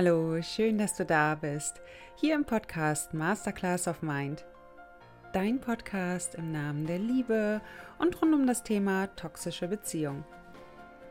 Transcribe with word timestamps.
Hallo, 0.00 0.40
schön, 0.42 0.78
dass 0.78 0.94
du 0.94 1.04
da 1.04 1.34
bist. 1.34 1.80
Hier 2.14 2.36
im 2.36 2.44
Podcast 2.44 3.14
Masterclass 3.14 3.88
of 3.88 4.00
Mind. 4.00 4.44
Dein 5.32 5.60
Podcast 5.60 6.36
im 6.36 6.52
Namen 6.52 6.86
der 6.86 7.00
Liebe 7.00 7.60
und 7.98 8.22
rund 8.22 8.32
um 8.32 8.46
das 8.46 8.62
Thema 8.62 9.08
toxische 9.16 9.66
Beziehung. 9.66 10.22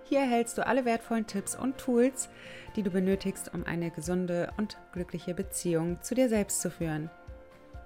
Hier 0.05 0.20
erhältst 0.20 0.57
du 0.57 0.65
alle 0.65 0.86
wertvollen 0.86 1.27
Tipps 1.27 1.54
und 1.54 1.77
Tools, 1.77 2.29
die 2.77 2.81
du 2.81 2.89
benötigst, 2.89 3.54
um 3.54 3.65
eine 3.65 3.91
gesunde 3.91 4.54
und 4.55 4.77
glückliche 4.93 5.33
Beziehung 5.33 6.01
zu 6.01 6.15
dir 6.15 6.29
selbst 6.29 6.61
zu 6.61 6.71
führen. 6.71 7.09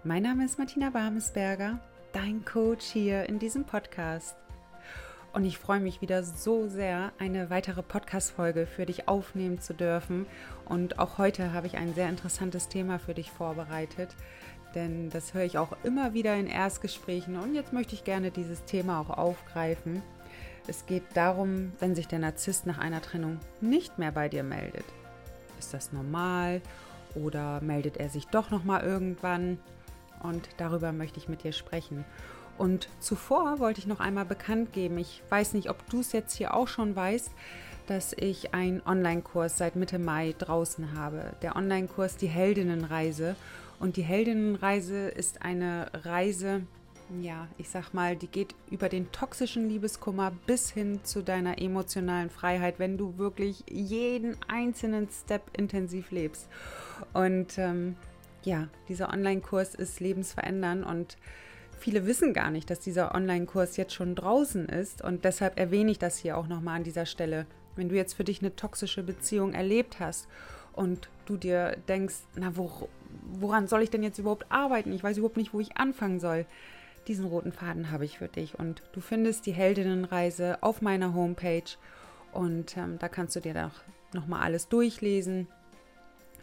Mein 0.04 0.22
Name 0.22 0.46
ist 0.46 0.60
Martina 0.60 0.94
Warmesberger, 0.94 1.80
dein 2.14 2.46
Coach 2.46 2.86
hier 2.86 3.28
in 3.28 3.40
diesem 3.40 3.66
Podcast. 3.66 4.36
Und 5.34 5.46
ich 5.46 5.58
freue 5.58 5.80
mich 5.80 6.02
wieder 6.02 6.24
so 6.24 6.68
sehr, 6.68 7.14
eine 7.18 7.50
weitere 7.50 7.82
Podcast-Folge 7.82 8.66
für 8.66 8.86
dich 8.86 9.08
aufnehmen 9.08 9.60
zu 9.60 9.74
dürfen. 9.74 10.26
Und 10.66 11.00
auch 11.00 11.18
heute 11.18 11.54
habe 11.54 11.68
ich 11.68 11.78
ein 11.78 11.94
sehr 11.94 12.10
interessantes 12.10 12.68
Thema 12.68 13.00
für 13.00 13.14
dich 13.14 13.32
vorbereitet, 13.32 14.10
denn 14.76 15.10
das 15.10 15.34
höre 15.34 15.44
ich 15.44 15.58
auch 15.58 15.72
immer 15.84 16.14
wieder 16.14 16.36
in 16.36 16.48
Erstgesprächen. 16.48 17.38
Und 17.38 17.56
jetzt 17.56 17.72
möchte 17.72 17.96
ich 17.96 18.04
gerne 18.04 18.32
dieses 18.32 18.66
Thema 18.66 19.00
auch 19.00 19.10
aufgreifen. 19.10 20.02
Es 20.68 20.86
geht 20.86 21.04
darum, 21.14 21.72
wenn 21.80 21.96
sich 21.96 22.08
der 22.08 22.20
Narzisst 22.20 22.66
nach 22.66 22.78
einer 22.78 23.02
Trennung 23.02 23.40
nicht 23.62 24.00
mehr 24.00 24.12
bei 24.12 24.28
dir 24.28 24.44
meldet. 24.44 24.86
Ist 25.60 25.74
das 25.74 25.94
normal 25.94 26.62
oder 27.16 27.62
meldet 27.62 27.98
er 27.98 28.10
sich 28.10 28.28
doch 28.28 28.52
noch 28.52 28.66
mal 28.66 28.84
irgendwann? 28.84 29.60
Und 30.22 30.50
darüber 30.58 30.92
möchte 30.92 31.20
ich 31.20 31.30
mit 31.30 31.44
dir 31.44 31.54
sprechen. 31.54 32.06
Und 32.58 32.90
zuvor 33.00 33.60
wollte 33.60 33.80
ich 33.80 33.88
noch 33.88 34.00
einmal 34.00 34.26
bekannt 34.26 34.74
geben, 34.74 34.98
ich 34.98 35.24
weiß 35.30 35.54
nicht, 35.54 35.70
ob 35.70 35.90
du 35.90 36.02
es 36.02 36.12
jetzt 36.12 36.36
hier 36.36 36.54
auch 36.54 36.68
schon 36.68 36.96
weißt, 36.96 37.32
dass 37.88 38.14
ich 38.14 38.54
einen 38.54 38.82
Online-Kurs 38.86 39.58
seit 39.58 39.76
Mitte 39.76 40.00
Mai 40.00 40.36
draußen 40.38 40.98
habe. 40.98 41.34
Der 41.42 41.56
Online-Kurs 41.56 42.18
Die 42.18 42.28
Heldinnenreise. 42.28 43.36
Und 43.80 43.98
die 43.98 44.04
Heldinnenreise 44.04 45.10
ist 45.10 45.42
eine 45.42 45.88
Reise, 45.94 46.62
ja, 47.20 47.48
ich 47.58 47.70
sag 47.70 47.94
mal, 47.94 48.16
die 48.16 48.28
geht 48.28 48.56
über 48.70 48.88
den 48.88 49.12
toxischen 49.12 49.68
Liebeskummer 49.68 50.32
bis 50.46 50.70
hin 50.70 51.02
zu 51.04 51.22
deiner 51.24 51.60
emotionalen 51.60 52.30
Freiheit, 52.30 52.80
wenn 52.80 52.98
du 52.98 53.18
wirklich 53.18 53.64
jeden 53.70 54.38
einzelnen 54.48 55.10
Step 55.10 55.42
intensiv 55.58 56.12
lebst. 56.12 56.48
Und 57.14 57.58
ähm, 57.58 57.96
ja, 58.44 58.68
dieser 58.88 59.10
Online-Kurs 59.10 59.76
ist 59.76 60.00
lebensverändernd 60.00 60.86
und 60.86 61.18
viele 61.82 62.06
wissen 62.06 62.34
gar 62.34 62.52
nicht, 62.52 62.70
dass 62.70 62.80
dieser 62.80 63.16
Online-Kurs 63.16 63.76
jetzt 63.76 63.94
schon 63.94 64.16
draußen 64.16 64.70
ist 64.70 65.04
und 65.04 65.26
deshalb 65.26 65.60
erwähne 65.60 65.92
ich 65.92 66.00
das 66.00 66.18
hier 66.18 66.38
auch 66.38 66.48
nochmal 66.48 66.78
an 66.78 66.84
dieser 66.84 67.06
Stelle. 67.06 67.48
Wenn 67.76 67.90
du 67.90 67.96
jetzt 67.96 68.14
für 68.14 68.24
dich 68.24 68.42
eine 68.42 68.56
toxische 68.56 69.04
Beziehung 69.04 69.54
erlebt 69.54 70.00
hast 70.00 70.28
und 70.74 71.10
du 71.26 71.38
dir 71.38 71.78
denkst, 71.88 72.16
na, 72.36 72.56
wo, 72.56 72.90
woran 73.34 73.68
soll 73.68 73.82
ich 73.82 73.90
denn 73.90 74.04
jetzt 74.04 74.20
überhaupt 74.20 74.46
arbeiten? 74.50 74.94
Ich 74.94 75.04
weiß 75.04 75.18
überhaupt 75.18 75.38
nicht, 75.38 75.54
wo 75.54 75.60
ich 75.60 75.78
anfangen 75.78 76.20
soll. 76.20 76.46
Diesen 77.08 77.26
roten 77.26 77.52
Faden 77.52 77.90
habe 77.90 78.06
ich 78.06 78.20
für 78.20 78.28
dich 78.28 78.60
und 78.60 78.84
du 78.94 79.02
findest 79.02 79.48
die 79.48 79.54
Heldinnenreise 79.54 80.62
auf 80.62 80.82
meiner 80.82 81.16
Homepage 81.16 81.64
und 82.32 82.78
ähm, 82.78 83.00
da 83.00 83.10
kannst 83.10 83.36
du 83.36 83.40
dir 83.40 83.56
noch, 83.56 83.82
noch 84.14 84.28
mal 84.28 84.42
alles 84.42 84.70
durchlesen, 84.70 85.48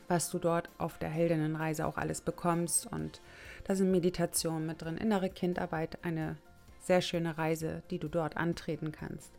was 0.08 0.30
du 0.30 0.38
dort 0.38 0.68
auf 0.78 0.98
der 0.98 1.10
Heldinnenreise 1.10 1.86
auch 1.86 1.96
alles 1.96 2.22
bekommst 2.22 2.86
und 2.90 3.20
da 3.68 3.74
sind 3.74 3.90
Meditationen 3.90 4.66
mit 4.66 4.80
drin, 4.80 4.96
innere 4.96 5.28
Kindarbeit, 5.28 6.02
eine 6.02 6.38
sehr 6.80 7.02
schöne 7.02 7.36
Reise, 7.36 7.82
die 7.90 7.98
du 7.98 8.08
dort 8.08 8.34
antreten 8.38 8.92
kannst. 8.92 9.30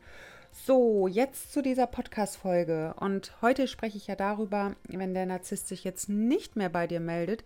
So, 0.51 1.07
jetzt 1.07 1.51
zu 1.51 1.63
dieser 1.63 1.87
Podcast-Folge. 1.87 2.93
Und 2.99 3.33
heute 3.41 3.67
spreche 3.67 3.97
ich 3.97 4.05
ja 4.05 4.15
darüber, 4.15 4.75
wenn 4.87 5.15
der 5.15 5.25
Narzisst 5.25 5.67
sich 5.67 5.83
jetzt 5.83 6.09
nicht 6.09 6.55
mehr 6.55 6.69
bei 6.69 6.85
dir 6.85 6.99
meldet, 6.99 7.43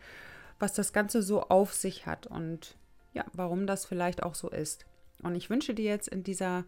was 0.60 0.74
das 0.74 0.92
Ganze 0.92 1.24
so 1.24 1.44
auf 1.44 1.74
sich 1.74 2.06
hat 2.06 2.28
und 2.28 2.76
ja, 3.14 3.24
warum 3.32 3.66
das 3.66 3.86
vielleicht 3.86 4.22
auch 4.22 4.36
so 4.36 4.50
ist. 4.50 4.86
Und 5.22 5.36
ich 5.36 5.50
wünsche 5.50 5.74
dir 5.74 5.86
jetzt 5.86 6.10
in 6.10 6.24
dieser 6.24 6.66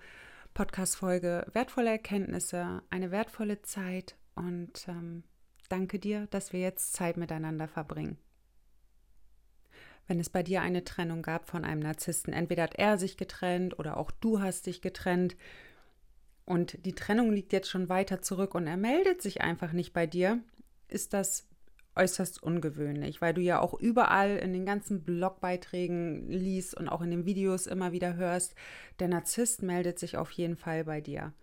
Podcast-Folge 0.53 1.45
wertvolle 1.51 1.89
Erkenntnisse, 1.89 2.81
eine 2.89 3.11
wertvolle 3.11 3.61
Zeit 3.63 4.15
und 4.35 4.87
ähm, 4.87 5.23
danke 5.67 5.99
dir, 5.99 6.27
dass 6.27 6.53
wir 6.53 6.61
jetzt 6.61 6.93
Zeit 6.93 7.17
miteinander 7.17 7.67
verbringen 7.67 8.17
wenn 10.07 10.19
es 10.19 10.29
bei 10.29 10.43
dir 10.43 10.61
eine 10.61 10.83
Trennung 10.83 11.21
gab 11.21 11.47
von 11.47 11.65
einem 11.65 11.81
Narzissten. 11.81 12.33
Entweder 12.33 12.63
hat 12.63 12.75
er 12.75 12.97
sich 12.97 13.17
getrennt 13.17 13.79
oder 13.79 13.97
auch 13.97 14.11
du 14.11 14.41
hast 14.41 14.67
dich 14.67 14.81
getrennt. 14.81 15.35
Und 16.45 16.85
die 16.85 16.93
Trennung 16.93 17.31
liegt 17.31 17.53
jetzt 17.53 17.69
schon 17.69 17.89
weiter 17.89 18.21
zurück 18.21 18.53
und 18.53 18.67
er 18.67 18.77
meldet 18.77 19.21
sich 19.21 19.41
einfach 19.41 19.71
nicht 19.71 19.93
bei 19.93 20.05
dir, 20.05 20.39
ist 20.87 21.13
das 21.13 21.47
äußerst 21.95 22.43
ungewöhnlich, 22.43 23.21
weil 23.21 23.33
du 23.33 23.41
ja 23.41 23.59
auch 23.59 23.73
überall 23.73 24.37
in 24.37 24.53
den 24.53 24.65
ganzen 24.65 25.03
Blogbeiträgen 25.03 26.29
liest 26.29 26.75
und 26.75 26.89
auch 26.89 27.01
in 27.01 27.09
den 27.09 27.25
Videos 27.25 27.67
immer 27.67 27.93
wieder 27.93 28.15
hörst, 28.15 28.53
der 28.99 29.07
Narzisst 29.07 29.63
meldet 29.63 29.97
sich 29.97 30.17
auf 30.17 30.29
jeden 30.31 30.57
Fall 30.57 30.83
bei 30.83 31.01
dir. 31.01 31.33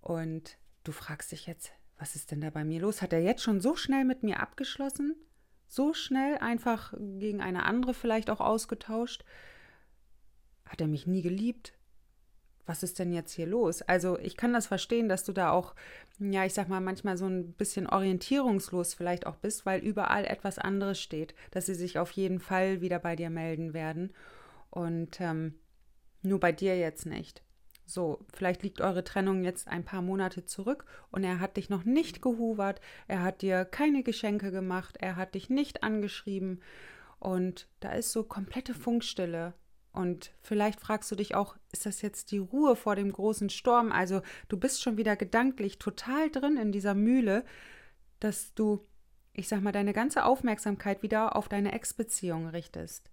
Und 0.00 0.58
du 0.84 0.92
fragst 0.92 1.32
dich 1.32 1.46
jetzt, 1.46 1.72
was 1.98 2.14
ist 2.14 2.30
denn 2.30 2.42
da 2.42 2.50
bei 2.50 2.62
mir 2.62 2.80
los? 2.80 3.00
Hat 3.00 3.12
er 3.12 3.22
jetzt 3.22 3.42
schon 3.42 3.60
so 3.60 3.74
schnell 3.74 4.04
mit 4.04 4.22
mir 4.22 4.40
abgeschlossen? 4.40 5.16
So 5.68 5.94
schnell 5.94 6.38
einfach 6.38 6.94
gegen 6.98 7.40
eine 7.40 7.64
andere 7.64 7.94
vielleicht 7.94 8.30
auch 8.30 8.40
ausgetauscht? 8.40 9.24
Hat 10.64 10.80
er 10.80 10.88
mich 10.88 11.06
nie 11.06 11.22
geliebt? 11.22 11.72
Was 12.66 12.82
ist 12.82 12.98
denn 12.98 13.12
jetzt 13.12 13.32
hier 13.32 13.46
los? 13.46 13.82
Also 13.82 14.18
ich 14.18 14.36
kann 14.36 14.52
das 14.52 14.66
verstehen, 14.66 15.08
dass 15.08 15.22
du 15.22 15.32
da 15.32 15.52
auch, 15.52 15.76
ja, 16.18 16.44
ich 16.44 16.52
sag 16.52 16.68
mal, 16.68 16.80
manchmal 16.80 17.16
so 17.16 17.26
ein 17.26 17.52
bisschen 17.52 17.86
orientierungslos 17.86 18.94
vielleicht 18.94 19.26
auch 19.26 19.36
bist, 19.36 19.64
weil 19.66 19.80
überall 19.80 20.24
etwas 20.24 20.58
anderes 20.58 21.00
steht, 21.00 21.34
dass 21.52 21.66
sie 21.66 21.76
sich 21.76 21.98
auf 21.98 22.10
jeden 22.10 22.40
Fall 22.40 22.80
wieder 22.80 22.98
bei 22.98 23.14
dir 23.14 23.30
melden 23.30 23.72
werden. 23.72 24.12
Und 24.70 25.20
ähm, 25.20 25.54
nur 26.22 26.40
bei 26.40 26.50
dir 26.50 26.76
jetzt 26.76 27.06
nicht. 27.06 27.45
So, 27.88 28.26
vielleicht 28.34 28.64
liegt 28.64 28.80
eure 28.80 29.04
Trennung 29.04 29.44
jetzt 29.44 29.68
ein 29.68 29.84
paar 29.84 30.02
Monate 30.02 30.44
zurück 30.44 30.84
und 31.12 31.22
er 31.22 31.38
hat 31.38 31.56
dich 31.56 31.70
noch 31.70 31.84
nicht 31.84 32.20
gehuvert, 32.20 32.80
er 33.06 33.22
hat 33.22 33.42
dir 33.42 33.64
keine 33.64 34.02
Geschenke 34.02 34.50
gemacht, 34.50 34.96
er 34.98 35.14
hat 35.14 35.36
dich 35.36 35.50
nicht 35.50 35.84
angeschrieben 35.84 36.60
und 37.20 37.68
da 37.78 37.92
ist 37.92 38.10
so 38.10 38.24
komplette 38.24 38.74
Funkstille. 38.74 39.54
Und 39.92 40.32
vielleicht 40.42 40.80
fragst 40.80 41.10
du 41.12 41.14
dich 41.14 41.36
auch, 41.36 41.56
ist 41.72 41.86
das 41.86 42.02
jetzt 42.02 42.32
die 42.32 42.38
Ruhe 42.38 42.74
vor 42.74 42.96
dem 42.96 43.10
großen 43.10 43.50
Sturm? 43.50 43.92
Also 43.92 44.20
du 44.48 44.58
bist 44.58 44.82
schon 44.82 44.98
wieder 44.98 45.14
gedanklich 45.16 45.78
total 45.78 46.28
drin 46.28 46.56
in 46.56 46.72
dieser 46.72 46.94
Mühle, 46.94 47.44
dass 48.18 48.52
du, 48.54 48.82
ich 49.32 49.46
sag 49.46 49.62
mal, 49.62 49.72
deine 49.72 49.92
ganze 49.92 50.24
Aufmerksamkeit 50.24 51.02
wieder 51.02 51.36
auf 51.36 51.48
deine 51.48 51.72
Ex-Beziehung 51.72 52.48
richtest. 52.48 53.10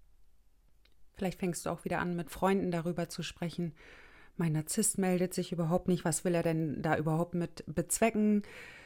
Vielleicht 1.14 1.40
fängst 1.40 1.66
du 1.66 1.70
auch 1.70 1.86
wieder 1.86 2.00
an, 2.00 2.16
mit 2.16 2.32
Freunden 2.32 2.72
darüber 2.72 3.08
zu 3.08 3.22
sprechen 3.22 3.76
mein 4.38 4.54
Narzisst 4.54 4.98
meldet 4.98 5.34
sich 5.34 5.52
überhaupt 5.52 5.88
nicht, 5.88 6.06
was 6.06 6.26
will 6.26 6.36
er 6.36 6.44
denn 6.44 6.82
da 6.82 6.98
überhaupt 6.98 7.36
mit 7.36 7.64
bezwecken? 7.68 8.44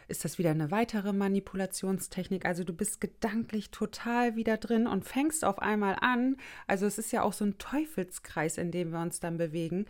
Ist 0.10 0.24
das 0.24 0.38
wieder 0.38 0.52
eine 0.52 0.72
weitere 0.72 1.12
Manipulationstechnik? 1.12 2.46
Also 2.46 2.64
du 2.64 2.74
bist 2.74 3.02
gedanklich 3.02 3.72
total 3.72 4.36
wieder 4.36 4.58
drin 4.58 4.88
und 4.88 5.06
fängst 5.06 5.44
auf 5.44 5.60
einmal 5.60 5.98
an, 6.00 6.38
also 6.66 6.86
es 6.86 6.98
ist 6.98 7.12
ja 7.12 7.24
auch 7.24 7.34
so 7.34 7.46
ein 7.46 7.58
Teufelskreis, 7.58 8.58
in 8.58 8.72
dem 8.72 8.92
wir 8.92 9.02
uns 9.02 9.20
dann 9.20 9.38
bewegen, 9.38 9.86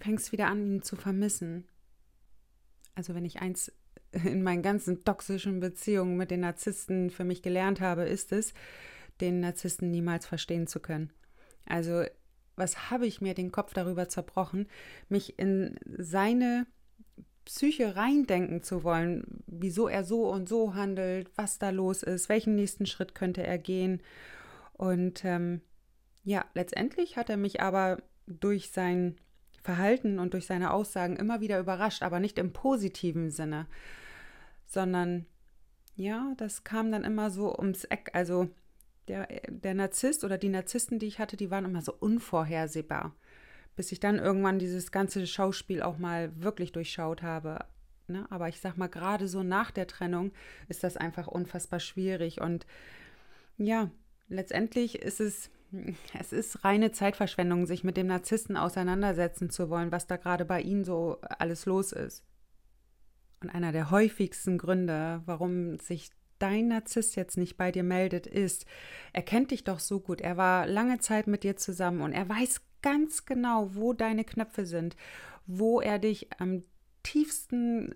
fängst 0.00 0.32
wieder 0.32 0.48
an, 0.48 0.66
ihn 0.66 0.82
zu 0.82 0.96
vermissen. 0.96 1.66
Also 2.94 3.14
wenn 3.14 3.24
ich 3.24 3.40
eins 3.40 3.72
in 4.12 4.42
meinen 4.42 4.62
ganzen 4.62 5.04
toxischen 5.04 5.60
Beziehungen 5.60 6.16
mit 6.16 6.30
den 6.30 6.40
Narzissten 6.40 7.10
für 7.10 7.24
mich 7.24 7.42
gelernt 7.42 7.80
habe, 7.80 8.04
ist 8.04 8.32
es, 8.32 8.54
den 9.20 9.40
Narzissten 9.40 9.90
niemals 9.90 10.26
verstehen 10.26 10.66
zu 10.66 10.80
können. 10.80 11.10
Also 11.66 12.04
was 12.56 12.90
habe 12.90 13.06
ich 13.06 13.20
mir 13.20 13.34
den 13.34 13.52
Kopf 13.52 13.74
darüber 13.74 14.08
zerbrochen, 14.08 14.68
mich 15.08 15.38
in 15.38 15.78
seine 15.98 16.66
Psyche 17.44 17.96
reindenken 17.96 18.62
zu 18.62 18.84
wollen, 18.84 19.42
wieso 19.46 19.88
er 19.88 20.04
so 20.04 20.30
und 20.30 20.48
so 20.48 20.74
handelt, 20.74 21.30
was 21.36 21.58
da 21.58 21.70
los 21.70 22.02
ist, 22.02 22.28
welchen 22.28 22.56
nächsten 22.56 22.86
Schritt 22.86 23.14
könnte 23.14 23.46
er 23.46 23.58
gehen. 23.58 24.02
Und 24.72 25.24
ähm, 25.24 25.60
ja, 26.22 26.44
letztendlich 26.54 27.16
hat 27.16 27.28
er 27.28 27.36
mich 27.36 27.60
aber 27.60 27.98
durch 28.26 28.70
sein 28.70 29.16
Verhalten 29.62 30.18
und 30.18 30.34
durch 30.34 30.46
seine 30.46 30.72
Aussagen 30.72 31.16
immer 31.16 31.40
wieder 31.40 31.58
überrascht, 31.58 32.02
aber 32.02 32.20
nicht 32.20 32.38
im 32.38 32.52
positiven 32.52 33.30
Sinne, 33.30 33.66
sondern 34.66 35.26
ja, 35.96 36.32
das 36.36 36.64
kam 36.64 36.90
dann 36.90 37.04
immer 37.04 37.30
so 37.30 37.56
ums 37.56 37.84
Eck. 37.84 38.10
Also 38.14 38.48
der, 39.08 39.28
der 39.48 39.74
Narzisst 39.74 40.24
oder 40.24 40.38
die 40.38 40.48
Narzissten, 40.48 40.98
die 40.98 41.06
ich 41.06 41.18
hatte, 41.18 41.36
die 41.36 41.50
waren 41.50 41.64
immer 41.64 41.82
so 41.82 41.94
unvorhersehbar. 41.98 43.14
Bis 43.76 43.92
ich 43.92 44.00
dann 44.00 44.18
irgendwann 44.18 44.58
dieses 44.58 44.92
ganze 44.92 45.26
Schauspiel 45.26 45.82
auch 45.82 45.98
mal 45.98 46.32
wirklich 46.40 46.72
durchschaut 46.72 47.22
habe. 47.22 47.64
Ne? 48.06 48.26
Aber 48.30 48.48
ich 48.48 48.60
sag 48.60 48.76
mal, 48.76 48.88
gerade 48.88 49.28
so 49.28 49.42
nach 49.42 49.70
der 49.70 49.86
Trennung 49.86 50.32
ist 50.68 50.84
das 50.84 50.96
einfach 50.96 51.26
unfassbar 51.26 51.80
schwierig. 51.80 52.40
Und 52.40 52.66
ja, 53.58 53.90
letztendlich 54.28 55.02
ist 55.02 55.20
es, 55.20 55.50
es 56.18 56.32
ist 56.32 56.64
reine 56.64 56.92
Zeitverschwendung, 56.92 57.66
sich 57.66 57.84
mit 57.84 57.96
dem 57.96 58.06
Narzissten 58.06 58.56
auseinandersetzen 58.56 59.50
zu 59.50 59.70
wollen, 59.70 59.92
was 59.92 60.06
da 60.06 60.16
gerade 60.16 60.44
bei 60.44 60.60
ihnen 60.60 60.84
so 60.84 61.18
alles 61.38 61.66
los 61.66 61.92
ist. 61.92 62.24
Und 63.40 63.50
einer 63.50 63.72
der 63.72 63.90
häufigsten 63.90 64.56
Gründe, 64.56 65.22
warum 65.26 65.78
sich 65.78 66.10
dein 66.38 66.68
Narzisst 66.68 67.16
jetzt 67.16 67.36
nicht 67.36 67.56
bei 67.56 67.72
dir 67.72 67.82
meldet, 67.82 68.26
ist, 68.26 68.66
er 69.12 69.22
kennt 69.22 69.50
dich 69.50 69.64
doch 69.64 69.80
so 69.80 70.00
gut, 70.00 70.20
er 70.20 70.36
war 70.36 70.66
lange 70.66 70.98
Zeit 70.98 71.26
mit 71.26 71.42
dir 71.42 71.56
zusammen 71.56 72.00
und 72.00 72.12
er 72.12 72.28
weiß 72.28 72.60
ganz 72.82 73.24
genau, 73.24 73.74
wo 73.74 73.92
deine 73.92 74.24
Knöpfe 74.24 74.66
sind, 74.66 74.96
wo 75.46 75.80
er 75.80 75.98
dich 75.98 76.28
am 76.38 76.62
tiefsten 77.02 77.94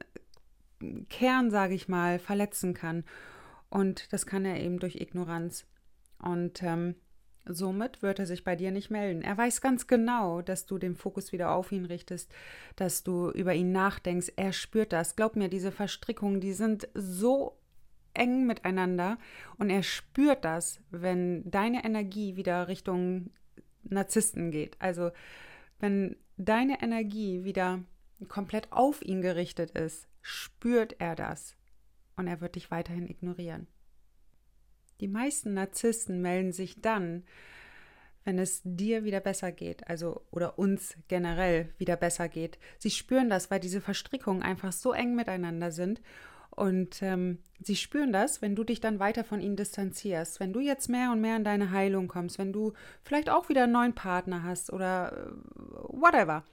Kern, 1.09 1.51
sage 1.51 1.75
ich 1.75 1.89
mal, 1.89 2.19
verletzen 2.19 2.75
kann. 2.75 3.05
Und 3.69 4.13
das 4.13 4.27
kann 4.27 4.45
er 4.45 4.61
eben 4.61 4.79
durch 4.79 4.97
Ignoranz. 4.97 5.67
Und 6.19 6.63
ähm, 6.63 6.95
somit 7.45 8.03
wird 8.03 8.19
er 8.19 8.27
sich 8.27 8.45
bei 8.45 8.57
dir 8.57 8.71
nicht 8.71 8.91
melden. 8.91 9.23
Er 9.23 9.37
weiß 9.37 9.61
ganz 9.61 9.87
genau, 9.87 10.43
dass 10.43 10.67
du 10.67 10.79
den 10.79 10.95
Fokus 10.95 11.33
wieder 11.33 11.51
auf 11.51 11.73
ihn 11.73 11.85
richtest, 11.85 12.33
dass 12.77 13.03
du 13.03 13.31
über 13.31 13.55
ihn 13.55 13.73
nachdenkst. 13.73 14.33
Er 14.37 14.53
spürt 14.53 14.93
das. 14.93 15.17
Glaub 15.17 15.37
mir, 15.37 15.49
diese 15.49 15.73
Verstrickungen, 15.73 16.41
die 16.41 16.53
sind 16.53 16.89
so 16.95 17.58
eng 18.19 18.47
miteinander 18.47 19.19
und 19.57 19.71
er 19.71 19.83
spürt 19.83 20.45
das, 20.45 20.81
wenn 20.91 21.49
deine 21.51 21.85
Energie 21.85 22.37
wieder 22.37 22.69
Richtung 22.69 23.31
Narzissten 23.85 24.51
geht. 24.51 24.77
Also 24.81 25.11
wenn 25.79 26.17
deine 26.37 26.83
Energie 26.83 27.45
wieder 27.45 27.83
komplett 28.29 28.73
auf 28.73 29.03
ihn 29.03 29.23
gerichtet 29.23 29.71
ist, 29.73 30.09
spürt 30.23 31.01
er 31.01 31.15
das 31.15 31.57
und 32.17 32.27
er 32.27 32.41
wird 32.41 32.57
dich 32.57 32.71
weiterhin 32.71 33.09
ignorieren. 33.09 33.67
Die 35.01 35.09
meisten 35.09 35.55
Narzissten 35.55 36.21
melden 36.21 36.53
sich 36.53 36.81
dann, 36.81 37.25
wenn 38.25 38.39
es 38.39 38.61
dir 38.65 39.05
wieder 39.05 39.21
besser 39.21 39.53
geht, 39.53 39.89
also 39.89 40.27
oder 40.31 40.59
uns 40.59 40.97
generell 41.07 41.73
wieder 41.79 41.97
besser 41.97 42.29
geht. 42.29 42.59
Sie 42.79 42.91
spüren 42.91 43.31
das, 43.31 43.51
weil 43.51 43.61
diese 43.61 43.81
Verstrickungen 43.81 44.43
einfach 44.43 44.73
so 44.73 44.93
eng 44.93 45.15
miteinander 45.15 45.71
sind 45.71 46.03
und 46.51 47.03
ähm, 47.03 47.39
sie 47.61 47.77
spüren 47.77 48.13
das, 48.13 48.43
wenn 48.43 48.57
du 48.57 48.65
dich 48.65 48.81
dann 48.81 48.99
weiter 48.99 49.25
von 49.25 49.41
ihnen 49.41 49.57
distanzierst, 49.57 50.41
wenn 50.41 50.53
du 50.53 50.61
jetzt 50.61 50.89
mehr 50.89 51.13
und 51.13 51.21
mehr 51.21 51.37
in 51.37 51.45
deine 51.45 51.71
Heilung 51.71 52.09
kommst, 52.09 52.39
wenn 52.39 52.53
du 52.53 52.73
vielleicht 53.03 53.31
auch 53.31 53.49
wieder 53.49 53.65
einen 53.65 53.73
neuen 53.73 53.95
Partner 53.95 54.43
hast 54.43 54.73
oder 54.73 55.13
äh, 55.13 55.31
whatever. 55.89 56.45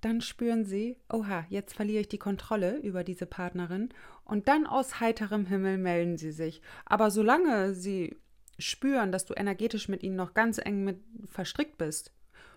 Dann 0.00 0.20
spüren 0.20 0.64
sie, 0.64 0.98
oha, 1.10 1.46
jetzt 1.48 1.74
verliere 1.74 2.02
ich 2.02 2.08
die 2.08 2.18
Kontrolle 2.18 2.76
über 2.78 3.04
diese 3.04 3.26
Partnerin 3.26 3.88
und 4.24 4.48
dann 4.48 4.66
aus 4.66 5.00
heiterem 5.00 5.46
Himmel 5.46 5.78
melden 5.78 6.18
sie 6.18 6.32
sich. 6.32 6.60
Aber 6.84 7.10
solange 7.10 7.74
sie 7.74 8.16
spüren, 8.58 9.12
dass 9.12 9.24
du 9.24 9.34
energetisch 9.34 9.88
mit 9.88 10.02
ihnen 10.02 10.16
noch 10.16 10.34
ganz 10.34 10.58
eng 10.58 10.84
mit 10.84 11.00
verstrickt 11.26 11.78
bist, 11.78 12.12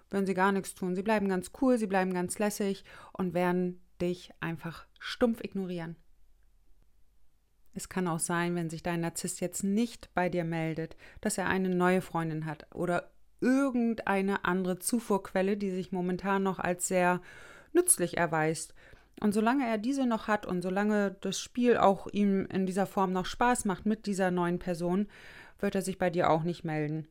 werden 0.10 0.26
sie 0.26 0.34
gar 0.34 0.52
nichts 0.52 0.76
tun. 0.76 0.96
Sie 0.96 1.04
bleiben 1.04 1.28
ganz 1.30 1.52
cool, 1.62 1.78
sie 1.78 1.88
bleiben 1.88 2.14
ganz 2.14 2.38
lässig 2.40 2.84
und 3.14 3.34
werden 3.34 3.82
dich 4.02 4.32
einfach 4.40 4.86
stumpf 5.00 5.44
ignorieren. 5.44 5.96
Es 7.78 7.90
kann 7.90 8.08
auch 8.08 8.20
sein, 8.20 8.56
wenn 8.56 8.72
sich 8.72 8.82
dein 8.82 9.02
Narzisst 9.02 9.40
jetzt 9.40 9.64
nicht 9.64 10.10
bei 10.16 10.30
dir 10.30 10.44
meldet, 10.44 10.98
dass 11.22 11.38
er 11.38 11.46
eine 11.46 11.70
neue 11.70 12.02
Freundin 12.02 12.48
hat 12.48 12.66
oder 12.74 13.12
irgendeine 13.40 14.46
andere 14.46 14.80
Zufuhrquelle, 14.80 15.58
die 15.58 15.70
sich 15.70 15.92
momentan 15.92 16.42
noch 16.42 16.58
als 16.58 16.88
sehr 16.88 17.22
nützlich 17.74 18.18
erweist. 18.18 18.74
Und 19.22 19.36
solange 19.36 19.68
er 19.68 19.78
diese 19.78 20.08
noch 20.08 20.28
hat 20.28 20.48
und 20.48 20.64
solange 20.64 21.18
das 21.22 21.40
Spiel 21.40 21.78
auch 21.78 22.08
ihm 22.08 22.48
in 22.48 22.66
dieser 22.66 22.88
Form 22.88 23.14
noch 23.14 23.28
Spaß 23.28 23.66
macht 23.66 23.86
mit 23.86 24.08
dieser 24.08 24.32
neuen 24.32 24.58
Person, 24.58 25.08
wird 25.60 25.76
er 25.76 25.84
sich 25.84 26.00
bei 26.00 26.10
dir 26.10 26.32
auch 26.32 26.42
nicht 26.42 26.64
melden. 26.64 27.08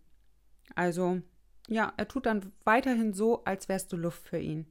Also, 0.74 1.20
ja, 1.68 1.92
er 1.96 2.08
tut 2.08 2.26
dann 2.26 2.52
weiterhin 2.64 3.14
so, 3.14 3.44
als 3.44 3.68
wärst 3.68 3.92
du 3.92 3.96
Luft 3.96 4.26
für 4.28 4.38
ihn 4.38 4.66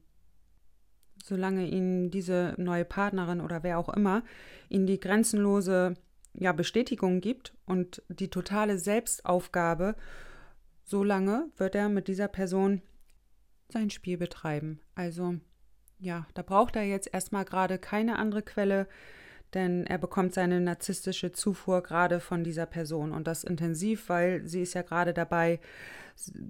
solange 1.26 1.66
ihnen 1.66 2.10
diese 2.10 2.54
neue 2.56 2.84
Partnerin 2.84 3.40
oder 3.40 3.64
wer 3.64 3.78
auch 3.78 3.88
immer 3.88 4.22
ihnen 4.68 4.86
die 4.86 5.00
grenzenlose 5.00 5.94
ja, 6.34 6.52
Bestätigung 6.52 7.20
gibt 7.20 7.52
und 7.64 8.02
die 8.08 8.28
totale 8.28 8.78
Selbstaufgabe, 8.78 9.96
solange 10.84 11.46
wird 11.56 11.74
er 11.74 11.88
mit 11.88 12.06
dieser 12.06 12.28
Person 12.28 12.82
sein 13.68 13.90
Spiel 13.90 14.18
betreiben. 14.18 14.80
Also 14.94 15.34
ja, 15.98 16.26
da 16.34 16.42
braucht 16.42 16.76
er 16.76 16.84
jetzt 16.84 17.12
erstmal 17.12 17.44
gerade 17.44 17.78
keine 17.78 18.18
andere 18.18 18.42
Quelle, 18.42 18.86
denn 19.56 19.86
er 19.86 19.98
bekommt 19.98 20.34
seine 20.34 20.60
narzisstische 20.60 21.32
Zufuhr 21.32 21.82
gerade 21.82 22.20
von 22.20 22.44
dieser 22.44 22.66
Person 22.66 23.10
und 23.10 23.26
das 23.26 23.42
intensiv, 23.42 24.08
weil 24.08 24.46
sie 24.46 24.62
ist 24.62 24.74
ja 24.74 24.82
gerade 24.82 25.14
dabei, 25.14 25.58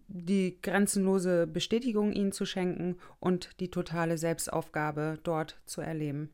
die 0.08 0.60
grenzenlose 0.60 1.46
Bestätigung 1.46 2.12
ihnen 2.12 2.32
zu 2.32 2.44
schenken 2.44 2.96
und 3.20 3.58
die 3.60 3.70
totale 3.70 4.18
Selbstaufgabe 4.18 5.18
dort 5.22 5.60
zu 5.64 5.80
erleben. 5.80 6.30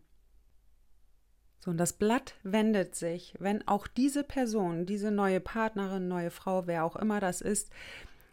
So, 1.61 1.71
und 1.71 1.79
das 1.79 1.93
Blatt 1.93 2.35
wendet 2.43 2.97
sich, 2.97 3.35
wenn 3.39 3.67
auch 3.69 3.87
diese 3.87 4.25
Person, 4.25 4.85
diese 4.85 5.11
neue 5.11 5.41
Partnerin, 5.41 6.09
neue 6.09 6.31
Frau, 6.31 6.67
wer 6.67 6.85
auch 6.85 6.97
immer 6.97 7.21
das 7.21 7.41
ist, 7.41 7.71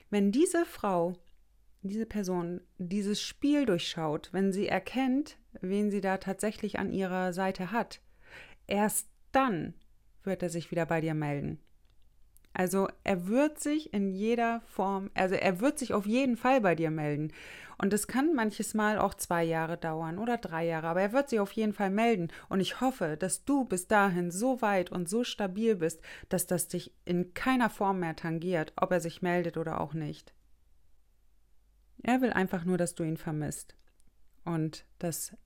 wenn 0.10 0.32
diese 0.32 0.66
Frau, 0.66 1.14
diese 1.82 2.06
Person 2.06 2.62
dieses 2.78 3.22
Spiel 3.22 3.66
durchschaut, 3.66 4.30
wenn 4.32 4.52
sie 4.52 4.68
erkennt, 4.68 5.38
wen 5.62 5.92
sie 5.92 6.02
da 6.02 6.18
tatsächlich 6.18 6.80
an 6.80 6.92
ihrer 6.92 7.32
Seite 7.32 7.72
hat, 7.72 8.02
erst 8.70 9.10
dann 9.32 9.74
wird 10.24 10.44
er 10.44 10.50
sich 10.50 10.72
wieder 10.72 10.86
bei 10.86 11.02
dir 11.02 11.14
melden. 11.14 11.60
Also 12.54 12.88
er 13.04 13.28
wird 13.28 13.60
sich 13.60 13.94
in 13.94 14.12
jeder 14.12 14.62
Form, 14.62 15.12
also 15.14 15.36
er 15.36 15.60
wird 15.60 15.78
sich 15.80 15.94
auf 15.94 16.06
jeden 16.06 16.36
Fall 16.36 16.62
bei 16.62 16.76
dir 16.76 16.92
melden. 16.92 17.32
Und 17.78 17.94
es 17.94 18.08
kann 18.08 18.34
manches 18.36 18.74
Mal 18.74 18.98
auch 18.98 19.14
zwei 19.14 19.44
Jahre 19.44 19.78
dauern 19.78 20.18
oder 20.18 20.38
drei 20.38 20.66
Jahre, 20.66 20.88
aber 20.88 21.02
er 21.02 21.14
wird 21.14 21.30
sich 21.30 21.40
auf 21.40 21.54
jeden 21.54 21.72
Fall 21.72 21.90
melden. 21.90 22.28
Und 22.50 22.60
ich 22.60 22.82
hoffe, 22.82 23.16
dass 23.18 23.46
du 23.46 23.64
bis 23.64 23.88
dahin 23.88 24.32
so 24.32 24.62
weit 24.62 24.92
und 24.92 25.08
so 25.08 25.24
stabil 25.24 25.78
bist, 25.78 26.02
dass 26.28 26.46
das 26.46 26.68
dich 26.68 26.94
in 27.06 27.34
keiner 27.34 27.70
Form 27.70 28.00
mehr 28.00 28.18
tangiert, 28.18 28.74
ob 28.76 28.92
er 28.92 29.00
sich 29.00 29.22
meldet 29.22 29.56
oder 29.56 29.80
auch 29.80 29.94
nicht. 29.94 30.34
Er 32.04 32.20
will 32.22 32.32
einfach 32.32 32.66
nur, 32.66 32.78
dass 32.78 32.96
du 32.96 33.04
ihn 33.04 33.18
vermisst 33.18 33.76
und 34.44 34.86
dass 34.98 35.38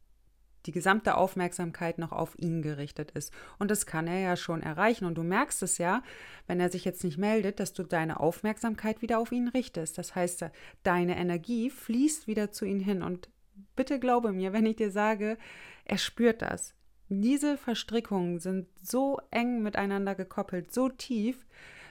die 0.66 0.72
gesamte 0.72 1.16
Aufmerksamkeit 1.16 1.98
noch 1.98 2.12
auf 2.12 2.38
ihn 2.38 2.62
gerichtet 2.62 3.12
ist. 3.12 3.34
Und 3.60 3.70
das 3.70 3.86
kann 3.86 4.08
er 4.08 4.20
ja 4.20 4.36
schon 4.36 4.62
erreichen. 4.62 5.06
Und 5.06 5.16
du 5.16 5.24
merkst 5.24 5.62
es 5.64 5.78
ja, 5.78 6.04
wenn 6.48 6.60
er 6.60 6.70
sich 6.70 6.86
jetzt 6.86 7.04
nicht 7.04 7.18
meldet, 7.18 7.60
dass 7.60 7.74
du 7.74 7.84
deine 7.84 8.20
Aufmerksamkeit 8.20 9.02
wieder 9.02 9.20
auf 9.20 9.32
ihn 9.32 9.50
richtest. 9.50 9.98
Das 9.98 10.16
heißt, 10.16 10.46
deine 10.84 11.18
Energie 11.18 11.70
fließt 11.70 12.28
wieder 12.28 12.52
zu 12.52 12.66
ihm 12.66 12.80
hin. 12.80 13.02
Und 13.04 13.30
bitte 13.76 14.00
glaube 14.00 14.32
mir, 14.32 14.54
wenn 14.54 14.66
ich 14.66 14.78
dir 14.78 14.92
sage, 14.92 15.38
er 15.86 15.98
spürt 15.98 16.42
das. 16.42 16.74
Diese 17.10 17.58
Verstrickungen 17.58 18.40
sind 18.40 18.68
so 18.82 19.20
eng 19.30 19.62
miteinander 19.62 20.16
gekoppelt, 20.16 20.74
so 20.74 20.90
tief, 20.90 21.46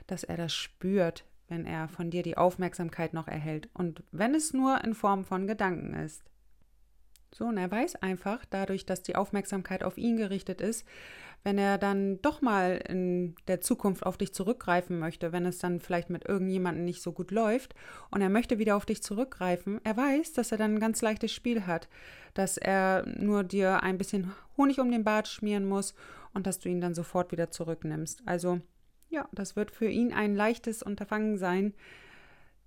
dass 0.07 0.25
er 0.25 0.37
das 0.37 0.53
spürt, 0.53 1.25
wenn 1.49 1.67
er 1.67 1.89
von 1.89 2.11
dir 2.11 2.23
die 2.23 2.37
Aufmerksamkeit 2.37 3.13
noch 3.13 3.29
erhält. 3.29 3.69
Und 3.75 4.03
wenn 4.11 4.35
es 4.35 4.53
nur 4.53 4.83
in 4.83 4.95
Form 4.95 5.25
von 5.25 5.47
Gedanken 5.47 5.95
ist. 5.95 6.25
So, 7.35 7.47
und 7.47 7.57
er 7.57 7.71
weiß 7.71 7.97
einfach, 7.97 8.45
dadurch, 8.49 8.85
dass 8.85 9.03
die 9.03 9.17
Aufmerksamkeit 9.17 9.83
auf 9.85 9.97
ihn 9.97 10.17
gerichtet 10.17 10.61
ist, 10.61 10.87
wenn 11.45 11.59
er 11.59 11.79
dann 11.79 12.21
doch 12.23 12.41
mal 12.41 12.77
in 12.89 13.35
der 13.49 13.61
Zukunft 13.61 14.07
auf 14.07 14.17
dich 14.17 14.33
zurückgreifen 14.33 14.99
möchte, 14.99 15.33
wenn 15.33 15.45
es 15.45 15.59
dann 15.59 15.81
vielleicht 15.81 16.09
mit 16.09 16.29
irgendjemandem 16.29 16.85
nicht 16.85 17.03
so 17.03 17.13
gut 17.13 17.31
läuft 17.31 17.75
und 18.11 18.21
er 18.21 18.29
möchte 18.29 18.59
wieder 18.59 18.77
auf 18.77 18.87
dich 18.87 19.03
zurückgreifen, 19.03 19.81
er 19.83 19.97
weiß, 19.97 20.35
dass 20.35 20.53
er 20.53 20.59
dann 20.59 20.75
ein 20.75 20.81
ganz 20.81 21.03
leichtes 21.03 21.33
Spiel 21.33 21.67
hat, 21.67 21.89
dass 22.35 22.59
er 22.59 23.05
nur 23.07 23.43
dir 23.45 23.83
ein 23.83 23.99
bisschen 23.99 24.33
Honig 24.57 24.79
um 24.79 24.91
den 24.91 25.05
Bart 25.05 25.27
schmieren 25.27 25.67
muss 25.67 25.95
und 26.33 26.47
dass 26.47 26.61
du 26.61 26.69
ihn 26.69 26.81
dann 26.81 26.95
sofort 26.95 27.33
wieder 27.33 27.51
zurücknimmst. 27.51 28.23
Also 28.25 28.61
ja, 29.09 29.29
das 29.33 29.57
wird 29.57 29.71
für 29.71 29.89
ihn 29.89 30.13
ein 30.13 30.35
leichtes 30.35 30.83
Unterfangen 30.83 31.39
sein, 31.39 31.75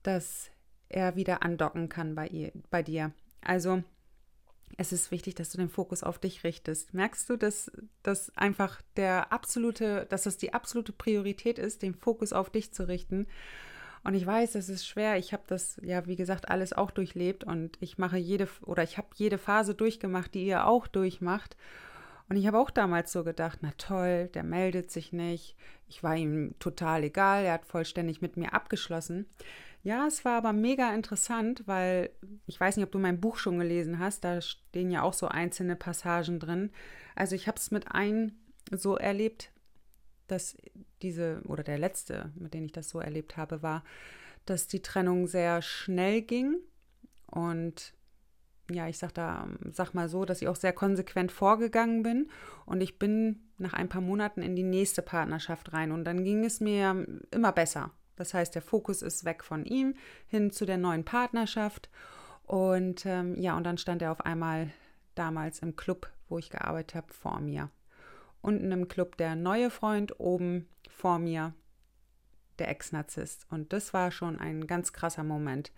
dass 0.03 0.49
er 0.89 1.15
wieder 1.15 1.43
andocken 1.43 1.87
kann 1.87 2.13
bei, 2.13 2.27
ihr, 2.27 2.51
bei 2.69 2.83
dir. 2.83 3.11
Also 3.41 3.83
es 4.77 4.91
ist 4.91 5.11
wichtig, 5.11 5.35
dass 5.35 5.51
du 5.51 5.57
den 5.57 5.69
Fokus 5.69 6.03
auf 6.03 6.19
dich 6.19 6.43
richtest. 6.43 6.93
Merkst 6.93 7.29
du, 7.29 7.37
dass 7.37 7.71
das 8.03 8.35
einfach 8.35 8.81
der 8.97 9.31
absolute, 9.31 10.05
dass 10.09 10.23
das 10.23 10.37
die 10.37 10.53
absolute 10.53 10.91
Priorität 10.91 11.59
ist, 11.59 11.81
den 11.81 11.95
Fokus 11.95 12.33
auf 12.33 12.49
dich 12.49 12.73
zu 12.73 12.87
richten? 12.87 13.27
Und 14.03 14.13
ich 14.13 14.25
weiß, 14.25 14.55
es 14.55 14.69
ist 14.69 14.85
schwer. 14.85 15.17
Ich 15.17 15.33
habe 15.33 15.43
das 15.47 15.79
ja, 15.81 16.05
wie 16.05 16.15
gesagt, 16.15 16.49
alles 16.49 16.73
auch 16.73 16.91
durchlebt 16.91 17.43
und 17.43 17.77
ich 17.79 17.97
mache 17.97 18.17
jede 18.17 18.47
oder 18.63 18.83
ich 18.83 18.97
habe 18.97 19.07
jede 19.15 19.37
Phase 19.37 19.73
durchgemacht, 19.73 20.33
die 20.33 20.45
ihr 20.45 20.67
auch 20.67 20.87
durchmacht. 20.87 21.57
Und 22.29 22.35
ich 22.37 22.47
habe 22.47 22.59
auch 22.59 22.71
damals 22.71 23.11
so 23.11 23.23
gedacht, 23.23 23.59
na 23.61 23.71
toll, 23.77 24.29
der 24.33 24.43
meldet 24.43 24.91
sich 24.91 25.13
nicht. 25.13 25.55
Ich 25.87 26.03
war 26.03 26.15
ihm 26.15 26.55
total 26.59 27.03
egal, 27.03 27.45
er 27.45 27.53
hat 27.53 27.65
vollständig 27.65 28.21
mit 28.21 28.35
mir 28.35 28.53
abgeschlossen. 28.53 29.25
Ja, 29.85 30.07
es 30.07 30.25
war 30.25 30.37
aber 30.37 30.51
mega 30.51 30.95
interessant, 30.95 31.61
weil 31.67 32.09
ich 32.47 32.59
weiß 32.59 32.75
nicht, 32.75 32.85
ob 32.87 32.91
du 32.91 32.97
mein 32.97 33.21
Buch 33.21 33.37
schon 33.37 33.59
gelesen 33.59 33.99
hast, 33.99 34.23
da 34.23 34.41
stehen 34.41 34.89
ja 34.89 35.03
auch 35.03 35.13
so 35.13 35.27
einzelne 35.27 35.75
Passagen 35.75 36.39
drin. 36.39 36.71
Also 37.13 37.35
ich 37.35 37.47
habe 37.47 37.59
es 37.59 37.69
mit 37.69 37.91
einem 37.91 38.31
so 38.71 38.97
erlebt, 38.97 39.51
dass 40.25 40.57
diese, 41.03 41.39
oder 41.45 41.61
der 41.61 41.77
letzte, 41.77 42.31
mit 42.33 42.55
dem 42.55 42.65
ich 42.65 42.71
das 42.71 42.89
so 42.89 42.99
erlebt 42.99 43.37
habe, 43.37 43.61
war, 43.61 43.83
dass 44.47 44.65
die 44.65 44.81
Trennung 44.81 45.27
sehr 45.27 45.61
schnell 45.61 46.23
ging 46.23 46.55
und 47.27 47.93
ja, 48.71 48.87
ich 48.87 48.97
sag 48.97 49.13
da, 49.13 49.47
sag 49.71 49.93
mal 49.93 50.09
so, 50.09 50.25
dass 50.25 50.41
ich 50.41 50.47
auch 50.47 50.55
sehr 50.55 50.73
konsequent 50.73 51.31
vorgegangen 51.31 52.01
bin 52.01 52.31
und 52.65 52.81
ich 52.81 52.97
bin 52.97 53.51
nach 53.59 53.73
ein 53.73 53.87
paar 53.87 54.01
Monaten 54.01 54.41
in 54.41 54.55
die 54.55 54.63
nächste 54.63 55.03
Partnerschaft 55.03 55.73
rein 55.73 55.91
und 55.91 56.05
dann 56.05 56.23
ging 56.23 56.43
es 56.43 56.59
mir 56.59 57.05
immer 57.29 57.51
besser. 57.51 57.91
Das 58.15 58.33
heißt, 58.33 58.55
der 58.55 58.61
Fokus 58.61 59.01
ist 59.01 59.25
weg 59.25 59.43
von 59.43 59.65
ihm 59.65 59.95
hin 60.27 60.51
zu 60.51 60.65
der 60.65 60.77
neuen 60.77 61.05
Partnerschaft. 61.05 61.89
Und 62.43 63.05
ähm, 63.05 63.39
ja, 63.39 63.57
und 63.57 63.63
dann 63.63 63.77
stand 63.77 64.01
er 64.01 64.11
auf 64.11 64.21
einmal 64.21 64.71
damals 65.15 65.59
im 65.59 65.75
Club, 65.75 66.11
wo 66.29 66.37
ich 66.37 66.49
gearbeitet 66.49 66.95
habe, 66.95 67.13
vor 67.13 67.39
mir. 67.39 67.69
Unten 68.41 68.71
im 68.71 68.87
Club 68.87 69.17
der 69.17 69.35
neue 69.35 69.69
Freund, 69.69 70.19
oben 70.19 70.67
vor 70.89 71.17
mir 71.19 71.53
der 72.59 72.69
Ex-Narzisst. 72.69 73.47
Und 73.49 73.73
das 73.73 73.93
war 73.93 74.11
schon 74.11 74.39
ein 74.39 74.67
ganz 74.67 74.93
krasser 74.93 75.23
Moment. 75.23 75.71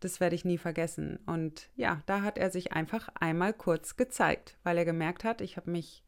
Das 0.00 0.20
werde 0.20 0.34
ich 0.34 0.44
nie 0.44 0.58
vergessen. 0.58 1.18
Und 1.26 1.70
ja, 1.76 2.02
da 2.06 2.22
hat 2.22 2.36
er 2.36 2.50
sich 2.50 2.72
einfach 2.72 3.08
einmal 3.14 3.52
kurz 3.52 3.96
gezeigt, 3.96 4.56
weil 4.62 4.76
er 4.76 4.84
gemerkt 4.84 5.24
hat, 5.24 5.40
ich 5.40 5.56
habe 5.56 5.70
mich 5.70 6.04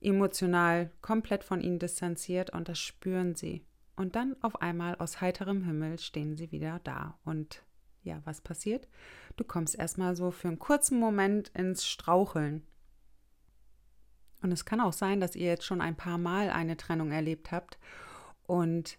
emotional 0.00 0.90
komplett 1.00 1.42
von 1.42 1.60
ihnen 1.60 1.78
distanziert 1.78 2.50
und 2.50 2.68
das 2.68 2.78
spüren 2.78 3.34
sie. 3.34 3.64
Und 3.96 4.14
dann 4.14 4.36
auf 4.42 4.60
einmal 4.60 4.94
aus 4.96 5.20
heiterem 5.20 5.64
Himmel 5.64 5.98
stehen 5.98 6.36
sie 6.36 6.52
wieder 6.52 6.80
da. 6.84 7.18
Und 7.24 7.64
ja, 8.02 8.20
was 8.24 8.40
passiert? 8.40 8.88
Du 9.36 9.44
kommst 9.44 9.74
erstmal 9.76 10.14
so 10.14 10.30
für 10.30 10.48
einen 10.48 10.58
kurzen 10.58 10.98
Moment 10.98 11.48
ins 11.48 11.86
Straucheln. 11.86 12.66
Und 14.42 14.52
es 14.52 14.64
kann 14.64 14.80
auch 14.80 14.92
sein, 14.92 15.20
dass 15.20 15.34
ihr 15.34 15.46
jetzt 15.46 15.64
schon 15.64 15.80
ein 15.80 15.96
paar 15.96 16.18
Mal 16.18 16.50
eine 16.50 16.76
Trennung 16.76 17.10
erlebt 17.10 17.50
habt 17.50 17.78
und 18.46 18.98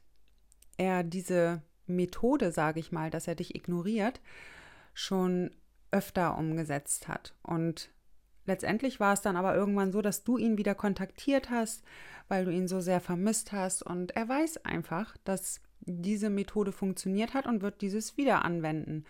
er 0.77 1.03
diese 1.03 1.61
Methode, 1.85 2.51
sage 2.51 2.79
ich 2.79 2.91
mal, 2.91 3.09
dass 3.09 3.27
er 3.27 3.35
dich 3.35 3.55
ignoriert, 3.55 4.19
schon 4.93 5.51
öfter 5.91 6.37
umgesetzt 6.37 7.07
hat. 7.07 7.33
Und 7.43 7.89
letztendlich 8.47 8.99
war 8.99 9.13
es 9.13 9.21
dann 9.21 9.37
aber 9.37 9.55
irgendwann 9.55 9.91
so, 9.91 10.01
dass 10.01 10.23
du 10.23 10.37
ihn 10.37 10.57
wieder 10.57 10.75
kontaktiert 10.75 11.49
hast, 11.49 11.83
weil 12.27 12.45
du 12.45 12.51
ihn 12.51 12.67
so 12.67 12.79
sehr 12.79 12.99
vermisst 12.99 13.51
hast. 13.51 13.83
Und 13.83 14.15
er 14.15 14.27
weiß 14.27 14.65
einfach, 14.65 15.15
dass 15.23 15.61
diese 15.81 16.29
Methode 16.29 16.71
funktioniert 16.71 17.33
hat 17.33 17.45
und 17.45 17.61
wird 17.61 17.81
dieses 17.81 18.17
wieder 18.17 18.43
anwenden. 18.43 19.05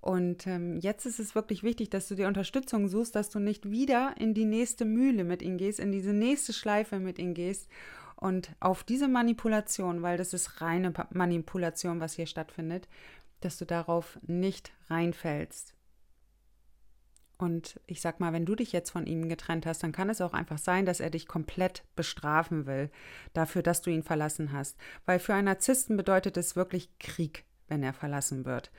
Und 0.00 0.46
ähm, 0.46 0.76
jetzt 0.76 1.06
ist 1.06 1.18
es 1.18 1.34
wirklich 1.34 1.62
wichtig, 1.62 1.88
dass 1.88 2.08
du 2.08 2.14
dir 2.14 2.28
Unterstützung 2.28 2.88
suchst, 2.88 3.14
dass 3.14 3.30
du 3.30 3.38
nicht 3.38 3.70
wieder 3.70 4.14
in 4.18 4.34
die 4.34 4.44
nächste 4.44 4.84
Mühle 4.84 5.24
mit 5.24 5.40
ihm 5.40 5.56
gehst, 5.56 5.80
in 5.80 5.92
diese 5.92 6.12
nächste 6.12 6.52
Schleife 6.52 6.98
mit 6.98 7.18
ihm 7.18 7.32
gehst 7.32 7.68
und 8.16 8.50
auf 8.60 8.84
diese 8.84 9.08
Manipulation, 9.08 10.02
weil 10.02 10.18
das 10.18 10.34
ist 10.34 10.60
reine 10.60 10.92
Manipulation, 11.10 12.00
was 12.00 12.14
hier 12.14 12.26
stattfindet, 12.26 12.86
dass 13.40 13.56
du 13.56 13.64
darauf 13.64 14.18
nicht 14.26 14.72
reinfällst. 14.90 15.74
Und 17.36 17.80
ich 17.86 18.00
sag 18.00 18.20
mal, 18.20 18.32
wenn 18.32 18.46
du 18.46 18.54
dich 18.54 18.72
jetzt 18.72 18.90
von 18.90 19.06
ihm 19.06 19.28
getrennt 19.28 19.66
hast, 19.66 19.82
dann 19.82 19.92
kann 19.92 20.08
es 20.08 20.20
auch 20.20 20.34
einfach 20.34 20.58
sein, 20.58 20.86
dass 20.86 21.00
er 21.00 21.10
dich 21.10 21.26
komplett 21.26 21.84
bestrafen 21.96 22.66
will 22.66 22.90
dafür, 23.32 23.62
dass 23.62 23.82
du 23.82 23.90
ihn 23.90 24.02
verlassen 24.02 24.52
hast. 24.52 24.76
Weil 25.04 25.18
für 25.18 25.34
einen 25.34 25.46
Narzissten 25.46 25.96
bedeutet 25.96 26.36
es 26.36 26.54
wirklich 26.54 26.90
Krieg, 26.98 27.44
wenn 27.68 27.82
er 27.82 27.92
verlassen 27.92 28.44
wird. 28.44 28.70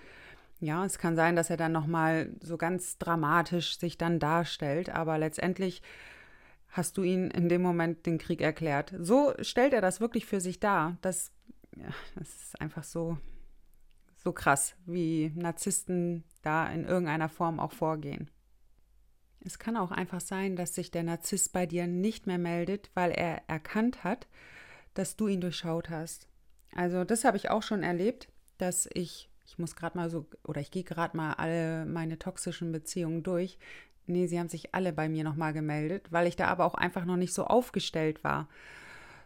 Ja, 0.62 0.85
es 0.85 0.97
kann 0.97 1.17
sein, 1.17 1.35
dass 1.35 1.50
er 1.50 1.57
dann 1.57 1.74
nochmal 1.74 2.29
so 2.41 2.57
ganz 2.57 2.97
dramatisch 2.97 3.77
sich 3.77 3.97
dann 3.97 4.19
darstellt, 4.19 4.89
aber 4.89 5.17
letztendlich 5.17 5.81
hast 6.69 6.97
du 6.97 7.03
ihn 7.03 7.29
in 7.29 7.50
dem 7.50 7.62
Moment 7.62 8.05
den 8.05 8.17
Krieg 8.17 8.41
erklärt. 8.41 8.93
So 9.00 9.33
stellt 9.41 9.74
er 9.74 9.81
das 9.81 10.00
wirklich 10.00 10.25
für 10.25 10.39
sich 10.39 10.59
dar. 10.59 10.97
Das, 11.01 11.31
ja, 11.75 11.89
das 12.15 12.29
ist 12.29 12.62
einfach 12.62 12.83
so, 12.83 13.17
so 14.15 14.31
krass, 14.31 14.75
wie 14.85 15.31
Narzissten 15.35 16.24
da 16.41 16.67
in 16.67 16.85
irgendeiner 16.85 17.29
Form 17.29 17.59
auch 17.59 17.71
vorgehen. 17.71 18.29
Es 19.45 19.59
kann 19.59 19.77
auch 19.77 19.91
einfach 19.91 20.21
sein, 20.21 20.55
dass 20.55 20.75
sich 20.75 20.91
der 20.91 21.03
Narzisst 21.03 21.53
bei 21.53 21.65
dir 21.65 21.87
nicht 21.87 22.27
mehr 22.27 22.37
meldet, 22.37 22.89
weil 22.93 23.11
er 23.11 23.47
erkannt 23.47 24.03
hat, 24.03 24.27
dass 24.93 25.15
du 25.15 25.27
ihn 25.27 25.41
durchschaut 25.41 25.89
hast. 25.89 26.27
Also 26.73 27.03
das 27.03 27.23
habe 27.23 27.37
ich 27.37 27.49
auch 27.49 27.63
schon 27.63 27.83
erlebt, 27.83 28.27
dass 28.57 28.89
ich, 28.93 29.29
ich 29.45 29.59
muss 29.59 29.75
gerade 29.75 29.97
mal 29.97 30.09
so, 30.09 30.25
oder 30.43 30.61
ich 30.61 30.71
gehe 30.71 30.83
gerade 30.83 31.15
mal 31.15 31.33
alle 31.33 31.85
meine 31.85 32.17
toxischen 32.17 32.71
Beziehungen 32.71 33.23
durch, 33.23 33.59
Nee, 34.07 34.27
sie 34.27 34.39
haben 34.39 34.49
sich 34.49 34.75
alle 34.75 34.93
bei 34.93 35.09
mir 35.09 35.23
nochmal 35.23 35.53
gemeldet, 35.53 36.11
weil 36.11 36.27
ich 36.27 36.35
da 36.35 36.47
aber 36.47 36.65
auch 36.65 36.75
einfach 36.75 37.05
noch 37.05 37.17
nicht 37.17 37.33
so 37.33 37.45
aufgestellt 37.45 38.23
war. 38.23 38.47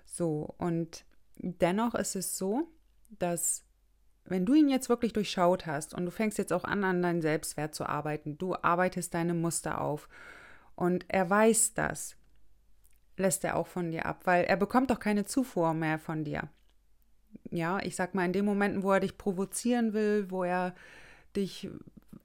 So, 0.06 0.54
und 0.58 1.04
dennoch 1.38 1.96
ist 1.96 2.16
es 2.16 2.38
so, 2.38 2.68
dass 3.10 3.66
wenn 4.30 4.46
du 4.46 4.54
ihn 4.54 4.70
jetzt 4.70 4.90
wirklich 4.90 5.14
durchschaut 5.14 5.66
hast 5.66 5.94
und 5.94 6.06
du 6.06 6.12
fängst 6.12 6.38
jetzt 6.38 6.54
auch 6.54 6.64
an, 6.64 6.84
an 6.84 7.02
deinen 7.02 7.22
Selbstwert 7.22 7.76
zu 7.76 7.86
arbeiten, 7.86 8.38
du 8.38 8.56
arbeitest 8.56 9.14
deine 9.14 9.34
Muster 9.34 9.82
auf 9.82 10.08
und 10.76 11.06
er 11.08 11.30
weiß 11.30 11.74
das, 11.74 12.16
lässt 13.18 13.44
er 13.44 13.56
auch 13.56 13.68
von 13.68 13.92
dir 13.92 14.06
ab, 14.06 14.22
weil 14.26 14.46
er 14.46 14.58
bekommt 14.58 14.92
doch 14.92 15.00
keine 15.00 15.26
Zufuhr 15.26 15.74
mehr 15.74 16.00
von 16.00 16.24
dir. 16.24 16.50
Ja, 17.52 17.80
ich 17.80 17.96
sag 17.96 18.16
mal, 18.16 18.26
in 18.26 18.34
den 18.34 18.46
Momenten, 18.46 18.84
wo 18.84 18.92
er 18.92 19.00
dich 19.00 19.18
provozieren 19.18 19.94
will, 19.94 20.32
wo 20.32 20.44
er 20.44 20.74
dich 21.36 21.70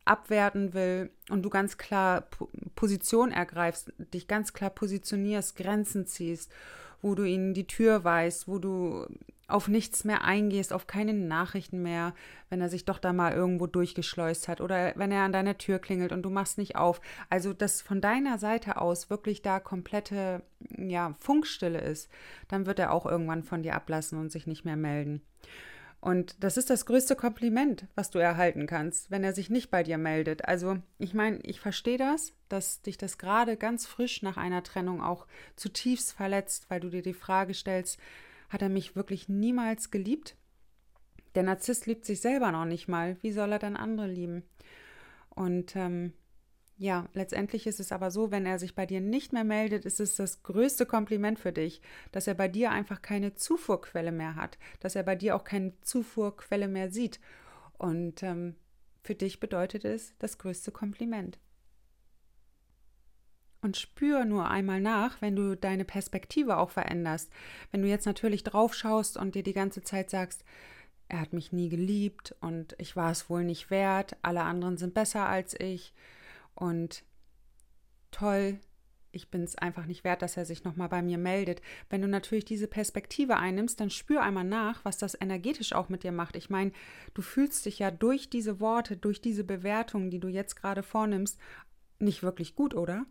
abwerten 0.04 0.74
will 0.74 1.10
und 1.30 1.42
du 1.42 1.50
ganz 1.50 1.78
klar 1.78 2.28
Position 2.74 3.32
ergreifst, 3.32 3.92
dich 3.98 4.28
ganz 4.28 4.52
klar 4.52 4.70
positionierst, 4.70 5.56
Grenzen 5.56 6.06
ziehst, 6.06 6.52
wo 7.00 7.14
du 7.14 7.24
ihnen 7.24 7.54
die 7.54 7.66
Tür 7.66 8.04
weist, 8.04 8.48
wo 8.48 8.58
du 8.58 9.06
auf 9.46 9.68
nichts 9.68 10.04
mehr 10.04 10.24
eingehst, 10.24 10.72
auf 10.72 10.86
keine 10.86 11.12
Nachrichten 11.12 11.82
mehr, 11.82 12.14
wenn 12.48 12.60
er 12.60 12.68
sich 12.68 12.84
doch 12.84 12.98
da 12.98 13.12
mal 13.12 13.32
irgendwo 13.32 13.66
durchgeschleust 13.66 14.48
hat 14.48 14.60
oder 14.60 14.92
wenn 14.96 15.12
er 15.12 15.22
an 15.22 15.32
deiner 15.32 15.58
Tür 15.58 15.78
klingelt 15.78 16.12
und 16.12 16.22
du 16.22 16.30
machst 16.30 16.58
nicht 16.58 16.76
auf. 16.76 17.00
Also, 17.30 17.52
dass 17.52 17.82
von 17.82 18.00
deiner 18.00 18.38
Seite 18.38 18.80
aus 18.80 19.10
wirklich 19.10 19.42
da 19.42 19.60
komplette 19.60 20.42
ja, 20.78 21.14
Funkstille 21.18 21.80
ist, 21.80 22.08
dann 22.48 22.66
wird 22.66 22.78
er 22.78 22.92
auch 22.92 23.06
irgendwann 23.06 23.42
von 23.42 23.62
dir 23.62 23.74
ablassen 23.74 24.18
und 24.18 24.32
sich 24.32 24.46
nicht 24.46 24.64
mehr 24.64 24.76
melden. 24.76 25.22
Und 26.04 26.44
das 26.44 26.58
ist 26.58 26.68
das 26.68 26.84
größte 26.84 27.16
Kompliment, 27.16 27.86
was 27.94 28.10
du 28.10 28.18
erhalten 28.18 28.66
kannst, 28.66 29.10
wenn 29.10 29.24
er 29.24 29.32
sich 29.32 29.48
nicht 29.48 29.70
bei 29.70 29.82
dir 29.82 29.96
meldet. 29.96 30.44
Also, 30.46 30.76
ich 30.98 31.14
meine, 31.14 31.38
ich 31.44 31.60
verstehe 31.60 31.96
das, 31.96 32.34
dass 32.50 32.82
dich 32.82 32.98
das 32.98 33.16
gerade 33.16 33.56
ganz 33.56 33.86
frisch 33.86 34.20
nach 34.20 34.36
einer 34.36 34.62
Trennung 34.62 35.02
auch 35.02 35.26
zutiefst 35.56 36.12
verletzt, 36.12 36.66
weil 36.68 36.80
du 36.80 36.90
dir 36.90 37.00
die 37.00 37.14
Frage 37.14 37.54
stellst, 37.54 37.98
hat 38.54 38.62
er 38.62 38.70
mich 38.70 38.96
wirklich 38.96 39.28
niemals 39.28 39.90
geliebt? 39.90 40.36
Der 41.34 41.42
Narzisst 41.42 41.86
liebt 41.86 42.06
sich 42.06 42.20
selber 42.20 42.52
noch 42.52 42.64
nicht 42.64 42.88
mal. 42.88 43.18
Wie 43.20 43.32
soll 43.32 43.52
er 43.52 43.58
dann 43.58 43.76
andere 43.76 44.06
lieben? 44.06 44.44
Und 45.30 45.74
ähm, 45.74 46.12
ja, 46.76 47.08
letztendlich 47.12 47.66
ist 47.66 47.80
es 47.80 47.92
aber 47.92 48.10
so, 48.10 48.30
wenn 48.30 48.46
er 48.46 48.58
sich 48.58 48.74
bei 48.74 48.86
dir 48.86 49.00
nicht 49.00 49.32
mehr 49.32 49.44
meldet, 49.44 49.84
ist 49.84 50.00
es 50.00 50.16
das 50.16 50.42
größte 50.44 50.86
Kompliment 50.86 51.38
für 51.38 51.52
dich, 51.52 51.82
dass 52.12 52.26
er 52.28 52.34
bei 52.34 52.48
dir 52.48 52.70
einfach 52.70 53.02
keine 53.02 53.34
Zufuhrquelle 53.34 54.12
mehr 54.12 54.36
hat, 54.36 54.58
dass 54.80 54.94
er 54.94 55.02
bei 55.02 55.16
dir 55.16 55.34
auch 55.34 55.44
keine 55.44 55.78
Zufuhrquelle 55.82 56.68
mehr 56.68 56.90
sieht. 56.90 57.20
Und 57.76 58.22
ähm, 58.22 58.54
für 59.02 59.16
dich 59.16 59.40
bedeutet 59.40 59.84
es 59.84 60.14
das 60.18 60.38
größte 60.38 60.70
Kompliment. 60.70 61.38
Und 63.64 63.78
spür 63.78 64.26
nur 64.26 64.50
einmal 64.50 64.78
nach, 64.78 65.22
wenn 65.22 65.36
du 65.36 65.56
deine 65.56 65.86
Perspektive 65.86 66.58
auch 66.58 66.68
veränderst. 66.68 67.30
Wenn 67.70 67.80
du 67.80 67.88
jetzt 67.88 68.04
natürlich 68.04 68.44
drauf 68.44 68.74
schaust 68.74 69.16
und 69.16 69.34
dir 69.34 69.42
die 69.42 69.54
ganze 69.54 69.82
Zeit 69.82 70.10
sagst, 70.10 70.44
er 71.08 71.20
hat 71.20 71.32
mich 71.32 71.50
nie 71.50 71.70
geliebt 71.70 72.36
und 72.42 72.76
ich 72.76 72.94
war 72.94 73.10
es 73.10 73.30
wohl 73.30 73.42
nicht 73.42 73.70
wert, 73.70 74.18
alle 74.20 74.42
anderen 74.42 74.76
sind 74.76 74.92
besser 74.92 75.26
als 75.26 75.58
ich 75.58 75.94
und 76.54 77.04
toll, 78.10 78.58
ich 79.12 79.30
bin 79.30 79.44
es 79.44 79.56
einfach 79.56 79.86
nicht 79.86 80.04
wert, 80.04 80.20
dass 80.20 80.36
er 80.36 80.44
sich 80.44 80.64
nochmal 80.64 80.90
bei 80.90 81.00
mir 81.00 81.16
meldet. 81.16 81.62
Wenn 81.88 82.02
du 82.02 82.08
natürlich 82.08 82.44
diese 82.44 82.68
Perspektive 82.68 83.38
einnimmst, 83.38 83.80
dann 83.80 83.88
spür 83.88 84.20
einmal 84.20 84.44
nach, 84.44 84.84
was 84.84 84.98
das 84.98 85.18
energetisch 85.18 85.72
auch 85.72 85.88
mit 85.88 86.02
dir 86.02 86.12
macht. 86.12 86.36
Ich 86.36 86.50
meine, 86.50 86.72
du 87.14 87.22
fühlst 87.22 87.64
dich 87.64 87.78
ja 87.78 87.90
durch 87.90 88.28
diese 88.28 88.60
Worte, 88.60 88.98
durch 88.98 89.22
diese 89.22 89.42
Bewertungen, 89.42 90.10
die 90.10 90.20
du 90.20 90.28
jetzt 90.28 90.54
gerade 90.54 90.82
vornimmst, 90.82 91.38
nicht 91.98 92.22
wirklich 92.22 92.56
gut, 92.56 92.74
oder? 92.74 93.06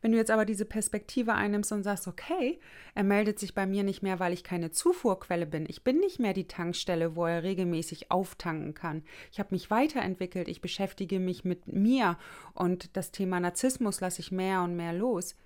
Wenn 0.00 0.12
du 0.12 0.18
jetzt 0.18 0.30
aber 0.30 0.44
diese 0.44 0.64
Perspektive 0.64 1.34
einnimmst 1.34 1.72
und 1.72 1.82
sagst, 1.82 2.06
okay, 2.08 2.60
er 2.94 3.04
meldet 3.04 3.38
sich 3.38 3.54
bei 3.54 3.66
mir 3.66 3.82
nicht 3.82 4.02
mehr, 4.02 4.18
weil 4.18 4.32
ich 4.32 4.44
keine 4.44 4.70
Zufuhrquelle 4.70 5.46
bin. 5.46 5.66
Ich 5.68 5.84
bin 5.84 5.98
nicht 5.98 6.18
mehr 6.18 6.32
die 6.32 6.48
Tankstelle, 6.48 7.16
wo 7.16 7.26
er 7.26 7.42
regelmäßig 7.42 8.10
auftanken 8.10 8.74
kann. 8.74 9.04
Ich 9.32 9.38
habe 9.38 9.54
mich 9.54 9.70
weiterentwickelt, 9.70 10.48
ich 10.48 10.60
beschäftige 10.60 11.20
mich 11.20 11.44
mit 11.44 11.66
mir 11.66 12.18
und 12.54 12.96
das 12.96 13.12
Thema 13.12 13.40
Narzissmus 13.40 14.00
lasse 14.00 14.20
ich 14.20 14.32
mehr 14.32 14.62
und 14.62 14.76
mehr 14.76 14.92
los. 14.92 15.36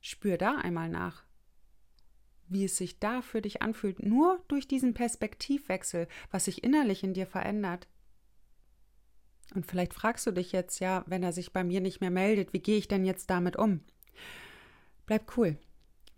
Spür 0.00 0.38
da 0.38 0.56
einmal 0.56 0.88
nach, 0.88 1.24
wie 2.48 2.64
es 2.64 2.76
sich 2.76 3.00
da 3.00 3.22
für 3.22 3.42
dich 3.42 3.62
anfühlt, 3.62 4.04
nur 4.04 4.40
durch 4.48 4.68
diesen 4.68 4.94
Perspektivwechsel, 4.94 6.06
was 6.30 6.44
sich 6.44 6.62
innerlich 6.62 7.02
in 7.02 7.14
dir 7.14 7.26
verändert. 7.26 7.88
Und 9.54 9.66
vielleicht 9.66 9.94
fragst 9.94 10.26
du 10.26 10.32
dich 10.32 10.52
jetzt, 10.52 10.80
ja, 10.80 11.04
wenn 11.06 11.22
er 11.22 11.32
sich 11.32 11.52
bei 11.52 11.64
mir 11.64 11.80
nicht 11.80 12.00
mehr 12.00 12.10
meldet, 12.10 12.52
wie 12.52 12.60
gehe 12.60 12.78
ich 12.78 12.88
denn 12.88 13.04
jetzt 13.04 13.30
damit 13.30 13.56
um? 13.56 13.80
Bleib 15.06 15.36
cool. 15.36 15.56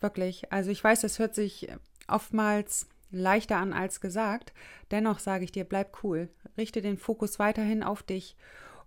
Wirklich. 0.00 0.52
Also 0.52 0.70
ich 0.70 0.82
weiß, 0.82 1.04
es 1.04 1.18
hört 1.18 1.34
sich 1.34 1.68
oftmals 2.06 2.88
leichter 3.10 3.56
an 3.56 3.72
als 3.72 4.00
gesagt. 4.00 4.52
Dennoch 4.90 5.18
sage 5.18 5.44
ich 5.44 5.52
dir, 5.52 5.64
bleib 5.64 6.02
cool. 6.02 6.28
Richte 6.56 6.82
den 6.82 6.98
Fokus 6.98 7.38
weiterhin 7.38 7.82
auf 7.82 8.02
dich. 8.02 8.36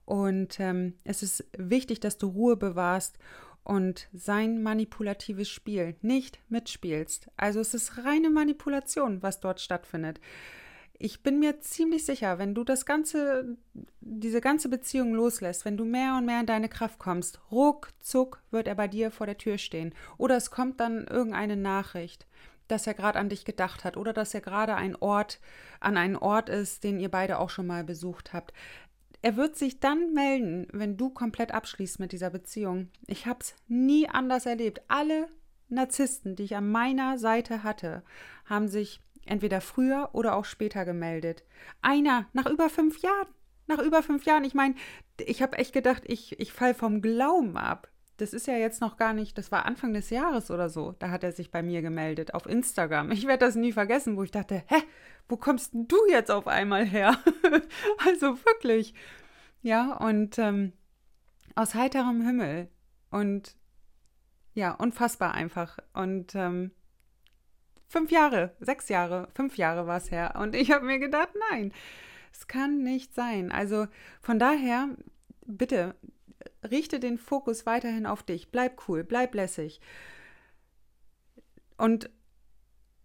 Und 0.06 0.60
ähm, 0.60 0.96
es 1.04 1.24
ist 1.24 1.46
wichtig, 1.58 2.00
dass 2.00 2.18
du 2.18 2.28
Ruhe 2.28 2.58
bewahrst 2.58 3.18
und 3.64 4.10
sein 4.12 4.64
manipulatives 4.64 5.50
Spiel 5.50 5.96
nicht 6.02 6.40
mitspielst. 6.50 7.30
Also 7.38 7.60
es 7.60 7.74
ist 7.74 8.04
reine 8.04 8.30
Manipulation, 8.30 9.22
was 9.22 9.40
dort 9.40 9.62
stattfindet. 9.62 10.20
Ich 11.04 11.24
bin 11.24 11.40
mir 11.40 11.60
ziemlich 11.62 12.06
sicher, 12.06 12.38
wenn 12.38 12.54
du 12.54 12.64
das 12.64 12.86
ganze, 12.86 13.58
diese 14.02 14.40
ganze 14.40 14.70
Beziehung 14.70 15.16
loslässt, 15.16 15.66
wenn 15.66 15.76
du 15.76 15.84
mehr 15.84 16.16
und 16.16 16.28
mehr 16.28 16.42
in 16.42 16.46
deine 16.46 16.70
Kraft 16.70 17.00
kommst, 17.00 17.40
ruckzuck 17.50 18.44
wird 18.52 18.68
er 18.68 18.76
bei 18.76 18.88
dir 18.88 19.10
vor 19.10 19.26
der 19.26 19.40
Tür 19.40 19.58
stehen. 19.58 19.96
Oder 20.20 20.38
es 20.38 20.52
kommt 20.52 20.80
dann 20.80 21.08
irgendeine 21.08 21.58
Nachricht, 21.58 22.28
dass 22.68 22.86
er 22.86 22.94
gerade 22.94 23.18
an 23.18 23.30
dich 23.30 23.46
gedacht 23.46 23.84
hat 23.84 23.98
oder 23.98 24.14
dass 24.14 24.36
er 24.36 24.42
gerade 24.42 24.76
ein 24.76 24.96
Ort 24.96 25.40
an 25.80 25.98
einen 25.98 26.18
Ort 26.18 26.50
ist, 26.50 26.84
den 26.84 27.00
ihr 27.00 27.10
beide 27.10 27.40
auch 27.40 27.50
schon 27.50 27.66
mal 27.66 27.84
besucht 27.84 28.32
habt. 28.32 28.54
Er 29.24 29.38
wird 29.38 29.56
sich 29.56 29.80
dann 29.80 30.14
melden, 30.14 30.68
wenn 30.72 30.98
du 30.98 31.10
komplett 31.10 31.52
abschließt 31.52 32.00
mit 32.00 32.12
dieser 32.12 32.30
Beziehung. 32.30 32.90
Ich 33.08 33.26
habe 33.26 33.40
es 33.42 33.56
nie 33.68 34.08
anders 34.08 34.46
erlebt. 34.46 34.84
Alle 34.88 35.30
Narzissten, 35.68 36.36
die 36.36 36.44
ich 36.44 36.56
an 36.56 36.70
meiner 36.70 37.18
Seite 37.18 37.64
hatte, 37.64 38.04
haben 38.46 38.68
sich 38.68 39.02
entweder 39.26 39.62
früher 39.62 40.10
oder 40.14 40.36
auch 40.36 40.46
später 40.46 40.86
gemeldet. 40.86 41.44
Einer 41.82 42.28
nach 42.34 42.46
über 42.48 42.70
fünf 42.70 43.02
Jahren. 43.02 43.28
Nach 43.68 43.80
über 43.80 44.04
fünf 44.04 44.26
Jahren. 44.26 44.44
Ich 44.44 44.54
meine, 44.54 44.76
ich 45.20 45.42
habe 45.42 45.58
echt 45.58 45.74
gedacht, 45.74 46.04
ich, 46.06 46.40
ich 46.40 46.52
fall 46.52 46.74
vom 46.74 47.02
Glauben 47.02 47.58
ab. 47.58 47.90
Das 48.18 48.34
ist 48.34 48.46
ja 48.46 48.56
jetzt 48.56 48.82
noch 48.82 48.98
gar 48.98 49.14
nicht, 49.14 49.38
das 49.38 49.52
war 49.52 49.66
Anfang 49.66 49.94
des 49.94 50.10
Jahres 50.12 50.52
oder 50.52 50.70
so. 50.70 50.92
Da 51.00 51.10
hat 51.10 51.24
er 51.24 51.32
sich 51.32 51.50
bei 51.50 51.64
mir 51.64 51.82
gemeldet 51.82 52.34
auf 52.34 52.46
Instagram. 52.46 53.12
Ich 53.12 53.26
werde 53.26 53.46
das 53.46 53.56
nie 53.56 53.72
vergessen, 53.72 54.16
wo 54.16 54.24
ich 54.24 54.32
dachte, 54.32 54.64
hä, 54.68 54.84
wo 55.28 55.38
kommst 55.38 55.72
du 55.74 55.98
jetzt 56.10 56.30
auf 56.30 56.48
einmal 56.48 56.86
her? 56.86 57.18
also 58.06 58.38
wirklich. 58.46 58.94
Ja, 59.64 59.98
und 59.98 60.38
ähm, 60.38 60.74
aus 61.56 61.74
heiterem 61.74 62.22
Himmel. 62.22 62.70
Und 63.10 63.56
ja, 64.54 64.72
unfassbar 64.72 65.34
einfach. 65.34 65.78
Und 65.94 66.36
ähm, 66.36 66.72
fünf 67.92 68.10
Jahre, 68.10 68.56
sechs 68.60 68.90
Jahre, 68.90 69.28
fünf 69.36 69.58
Jahre 69.58 69.86
war 69.86 69.98
es 69.98 70.12
her. 70.12 70.36
Und 70.40 70.56
ich 70.56 70.72
habe 70.72 70.86
mir 70.86 70.98
gedacht, 70.98 71.30
nein, 71.52 71.74
es 72.32 72.48
kann 72.48 72.84
nicht 72.84 73.14
sein. 73.14 73.52
Also 73.52 73.88
von 74.22 74.40
daher, 74.40 74.90
bitte, 75.46 75.96
richte 76.70 77.00
den 77.00 77.18
Fokus 77.18 77.66
weiterhin 77.66 78.06
auf 78.06 78.24
dich. 78.24 78.50
Bleib 78.50 78.88
cool, 78.88 79.04
bleib 79.04 79.36
lässig. 79.36 79.82
Und 81.78 82.10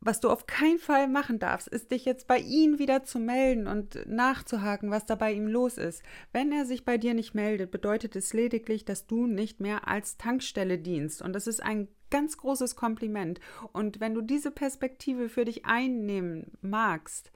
was 0.00 0.20
du 0.20 0.30
auf 0.30 0.46
keinen 0.46 0.78
Fall 0.78 1.08
machen 1.08 1.40
darfst, 1.40 1.66
ist 1.66 1.90
dich 1.90 2.04
jetzt 2.04 2.28
bei 2.28 2.38
ihm 2.38 2.78
wieder 2.78 3.02
zu 3.02 3.18
melden 3.18 3.66
und 3.66 4.06
nachzuhaken, 4.06 4.92
was 4.92 5.04
da 5.04 5.16
bei 5.16 5.32
ihm 5.32 5.48
los 5.48 5.78
ist. 5.78 6.04
Wenn 6.32 6.52
er 6.52 6.64
sich 6.64 6.84
bei 6.84 6.96
dir 6.96 7.12
nicht 7.12 7.34
meldet, 7.34 7.72
bedeutet 7.72 8.14
es 8.14 8.32
lediglich, 8.32 8.84
dass 8.84 9.08
du 9.08 9.26
nicht 9.26 9.58
mehr 9.58 9.88
als 9.88 10.16
Tankstelle 10.16 10.78
dienst. 10.78 11.22
Und 11.22 11.32
das 11.32 11.48
ist 11.48 11.60
ein 11.60 11.88
ganz 12.10 12.36
großes 12.36 12.76
Kompliment. 12.76 13.40
Und 13.72 14.00
wenn 14.00 14.14
du 14.14 14.20
diese 14.20 14.50
Perspektive 14.50 15.28
für 15.28 15.44
dich 15.44 15.66
einnehmen 15.66 16.52
magst, 16.60 17.32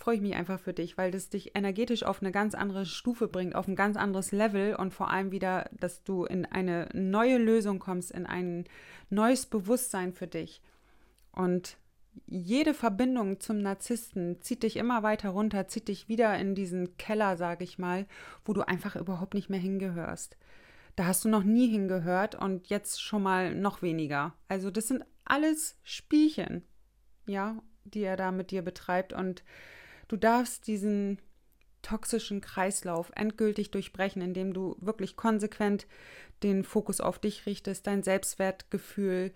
freue 0.00 0.14
ich 0.14 0.22
mich 0.22 0.34
einfach 0.34 0.58
für 0.58 0.72
dich, 0.72 0.96
weil 0.96 1.10
das 1.10 1.28
dich 1.28 1.54
energetisch 1.54 2.04
auf 2.04 2.22
eine 2.22 2.32
ganz 2.32 2.54
andere 2.54 2.86
Stufe 2.86 3.28
bringt, 3.28 3.54
auf 3.54 3.68
ein 3.68 3.76
ganz 3.76 3.98
anderes 3.98 4.32
Level 4.32 4.74
und 4.74 4.94
vor 4.94 5.10
allem 5.10 5.30
wieder, 5.30 5.68
dass 5.78 6.02
du 6.04 6.24
in 6.24 6.46
eine 6.46 6.88
neue 6.94 7.36
Lösung 7.36 7.78
kommst, 7.78 8.10
in 8.10 8.24
ein 8.24 8.64
neues 9.10 9.44
Bewusstsein 9.44 10.14
für 10.14 10.26
dich. 10.26 10.62
Und 11.32 11.76
jede 12.26 12.72
Verbindung 12.72 13.40
zum 13.40 13.58
Narzissten 13.58 14.40
zieht 14.40 14.62
dich 14.62 14.76
immer 14.76 15.02
weiter 15.02 15.30
runter, 15.30 15.68
zieht 15.68 15.88
dich 15.88 16.08
wieder 16.08 16.36
in 16.38 16.54
diesen 16.54 16.96
Keller, 16.96 17.36
sage 17.36 17.64
ich 17.64 17.78
mal, 17.78 18.06
wo 18.44 18.54
du 18.54 18.66
einfach 18.66 18.96
überhaupt 18.96 19.34
nicht 19.34 19.50
mehr 19.50 19.60
hingehörst. 19.60 20.38
Da 21.00 21.06
hast 21.06 21.24
du 21.24 21.30
noch 21.30 21.44
nie 21.44 21.66
hingehört 21.66 22.34
und 22.34 22.68
jetzt 22.68 23.00
schon 23.00 23.22
mal 23.22 23.54
noch 23.54 23.80
weniger. 23.80 24.34
Also 24.48 24.70
das 24.70 24.86
sind 24.86 25.02
alles 25.24 25.78
Spielchen, 25.82 26.62
ja, 27.24 27.62
die 27.84 28.02
er 28.02 28.18
da 28.18 28.30
mit 28.32 28.50
dir 28.50 28.60
betreibt 28.60 29.14
und 29.14 29.42
du 30.08 30.18
darfst 30.18 30.66
diesen 30.66 31.18
toxischen 31.80 32.42
Kreislauf 32.42 33.12
endgültig 33.16 33.70
durchbrechen, 33.70 34.20
indem 34.20 34.52
du 34.52 34.76
wirklich 34.78 35.16
konsequent 35.16 35.86
den 36.42 36.64
Fokus 36.64 37.00
auf 37.00 37.18
dich 37.18 37.46
richtest, 37.46 37.86
dein 37.86 38.02
Selbstwertgefühl 38.02 39.32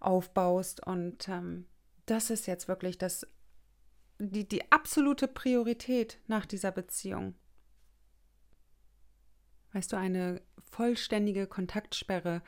aufbaust. 0.00 0.86
Und 0.86 1.30
ähm, 1.30 1.64
das 2.04 2.28
ist 2.28 2.46
jetzt 2.46 2.68
wirklich 2.68 2.98
das, 2.98 3.26
die, 4.18 4.46
die 4.46 4.70
absolute 4.70 5.28
Priorität 5.28 6.18
nach 6.26 6.44
dieser 6.44 6.72
Beziehung. 6.72 7.36
Weißt 9.76 9.92
du, 9.92 9.98
eine 9.98 10.40
vollständige 10.70 11.46
Kontaktsperre 11.46 12.40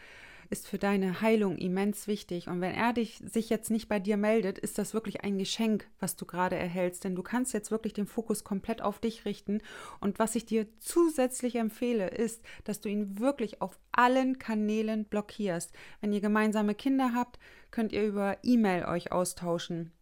ist 0.48 0.66
für 0.66 0.78
deine 0.78 1.20
Heilung 1.20 1.58
immens 1.58 2.06
wichtig. 2.06 2.48
Und 2.48 2.62
wenn 2.62 2.72
er 2.72 2.94
dich 2.94 3.20
sich 3.22 3.50
jetzt 3.50 3.70
nicht 3.70 3.86
bei 3.86 4.00
dir 4.00 4.16
meldet, 4.16 4.58
ist 4.58 4.78
das 4.78 4.94
wirklich 4.94 5.24
ein 5.24 5.36
Geschenk, 5.36 5.86
was 6.00 6.16
du 6.16 6.24
gerade 6.24 6.56
erhältst. 6.56 7.04
Denn 7.04 7.14
du 7.14 7.22
kannst 7.22 7.52
jetzt 7.52 7.70
wirklich 7.70 7.92
den 7.92 8.06
Fokus 8.06 8.44
komplett 8.44 8.80
auf 8.80 8.98
dich 8.98 9.26
richten. 9.26 9.60
Und 10.00 10.18
was 10.18 10.36
ich 10.36 10.46
dir 10.46 10.66
zusätzlich 10.78 11.56
empfehle, 11.56 12.08
ist, 12.08 12.42
dass 12.64 12.80
du 12.80 12.88
ihn 12.88 13.18
wirklich 13.18 13.60
auf 13.60 13.78
allen 13.92 14.38
Kanälen 14.38 15.04
blockierst. 15.04 15.70
Wenn 16.00 16.14
ihr 16.14 16.22
gemeinsame 16.22 16.74
Kinder 16.74 17.12
habt, 17.14 17.38
könnt 17.70 17.92
ihr 17.92 18.06
über 18.06 18.38
E-Mail 18.42 18.86
euch 18.86 19.12
austauschen. 19.12 19.92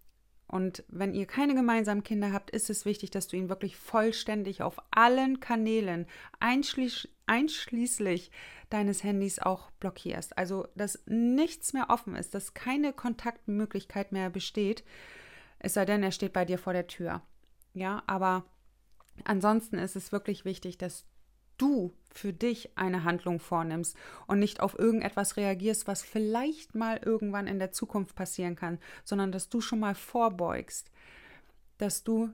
Und 0.49 0.85
wenn 0.89 1.13
ihr 1.13 1.27
keine 1.27 1.55
gemeinsamen 1.55 2.05
Kinder 2.05 2.33
habt, 2.33 2.51
ist 2.51 2.71
es 2.71 2.85
wichtig, 2.85 3.11
dass 3.11 3.27
du 3.27 3.37
ihn 3.37 3.49
wirklich 3.49 3.77
vollständig 3.77 4.63
auf 4.63 4.77
allen 4.93 5.41
Kanälen, 5.41 6.07
einschließlich, 6.39 7.16
einschließlich 7.27 8.31
deines 8.71 9.05
Handys 9.05 9.39
auch 9.39 9.71
blockierst. 9.73 10.37
Also, 10.39 10.69
dass 10.75 11.03
nichts 11.07 11.73
mehr 11.73 11.91
offen 11.91 12.15
ist, 12.17 12.35
dass 12.35 12.55
keine 12.55 12.93
Kontaktmöglichkeit 12.93 14.13
mehr 14.13 14.31
besteht, 14.31 14.85
es 15.59 15.75
sei 15.75 15.85
denn, 15.85 16.03
er 16.03 16.13
steht 16.13 16.33
bei 16.33 16.45
dir 16.45 16.59
vor 16.59 16.73
der 16.73 16.87
Tür. 16.87 17.23
Ja, 17.73 18.03
aber 18.07 18.45
ansonsten 19.25 19.79
ist 19.79 19.97
es 19.97 20.13
wirklich 20.13 20.45
wichtig, 20.45 20.79
dass 20.79 21.07
du 21.59 21.95
für 22.13 22.33
dich 22.33 22.77
eine 22.77 23.05
Handlung 23.05 23.41
vornimmst 23.41 23.97
und 24.27 24.39
nicht 24.39 24.61
auf 24.61 24.79
irgendetwas 24.79 25.37
reagierst, 25.37 25.87
was 25.87 26.03
vielleicht 26.03 26.75
mal 26.75 26.99
irgendwann 27.03 27.47
in 27.47 27.59
der 27.59 27.73
Zukunft 27.73 28.15
passieren 28.15 28.57
kann, 28.57 28.79
sondern 29.05 29.33
dass 29.33 29.49
du 29.49 29.61
schon 29.61 29.81
mal 29.81 29.95
vorbeugst, 29.95 30.91
dass 31.79 32.05
du 32.05 32.31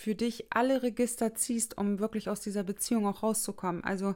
für 0.00 0.14
dich 0.14 0.46
alle 0.50 0.82
Register 0.82 1.34
ziehst, 1.34 1.76
um 1.76 1.98
wirklich 1.98 2.28
aus 2.28 2.40
dieser 2.40 2.62
Beziehung 2.62 3.06
auch 3.06 3.22
rauszukommen. 3.22 3.84
Also 3.84 4.14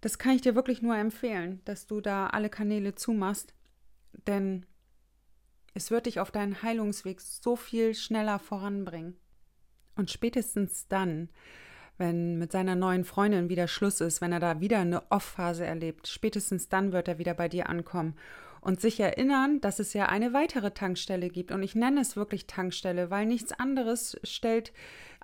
das 0.00 0.18
kann 0.18 0.34
ich 0.34 0.42
dir 0.42 0.54
wirklich 0.54 0.82
nur 0.82 0.96
empfehlen, 0.96 1.60
dass 1.64 1.86
du 1.86 2.00
da 2.00 2.28
alle 2.28 2.48
Kanäle 2.48 2.94
zumachst, 2.94 3.54
denn 4.26 4.66
es 5.74 5.90
wird 5.90 6.06
dich 6.06 6.20
auf 6.20 6.30
deinen 6.30 6.62
Heilungsweg 6.62 7.20
so 7.20 7.56
viel 7.56 7.94
schneller 7.94 8.38
voranbringen. 8.38 9.16
Und 9.94 10.10
spätestens 10.10 10.88
dann, 10.88 11.28
wenn 11.98 12.38
mit 12.38 12.50
seiner 12.50 12.74
neuen 12.74 13.04
Freundin 13.04 13.48
wieder 13.48 13.68
Schluss 13.68 14.00
ist, 14.00 14.20
wenn 14.20 14.32
er 14.32 14.40
da 14.40 14.60
wieder 14.60 14.80
eine 14.80 15.10
Off-Phase 15.10 15.64
erlebt, 15.64 16.08
spätestens 16.08 16.68
dann 16.68 16.92
wird 16.92 17.08
er 17.08 17.18
wieder 17.18 17.34
bei 17.34 17.48
dir 17.48 17.68
ankommen 17.68 18.16
und 18.62 18.80
sich 18.80 19.00
erinnern, 19.00 19.60
dass 19.60 19.80
es 19.80 19.92
ja 19.92 20.06
eine 20.06 20.32
weitere 20.32 20.70
Tankstelle 20.70 21.28
gibt. 21.28 21.50
Und 21.50 21.62
ich 21.64 21.74
nenne 21.74 22.00
es 22.00 22.16
wirklich 22.16 22.46
Tankstelle, 22.46 23.10
weil 23.10 23.26
nichts 23.26 23.52
anderes 23.52 24.18
stellt 24.22 24.72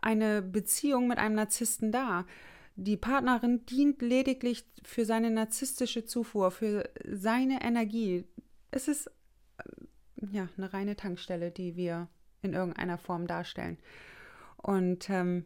eine 0.02 0.42
Beziehung 0.42 1.06
mit 1.06 1.18
einem 1.18 1.36
Narzissten 1.36 1.92
dar. 1.92 2.26
Die 2.74 2.96
Partnerin 2.96 3.64
dient 3.64 4.02
lediglich 4.02 4.64
für 4.82 5.04
seine 5.04 5.30
narzisstische 5.30 6.04
Zufuhr, 6.04 6.50
für 6.50 6.90
seine 7.04 7.62
Energie. 7.62 8.24
Es 8.72 8.88
ist 8.88 9.06
äh, 9.06 10.26
ja 10.32 10.48
eine 10.56 10.72
reine 10.72 10.96
Tankstelle, 10.96 11.52
die 11.52 11.76
wir 11.76 12.08
in 12.42 12.54
irgendeiner 12.54 12.98
Form 12.98 13.28
darstellen. 13.28 13.78
Und 14.56 15.08
ähm, 15.10 15.44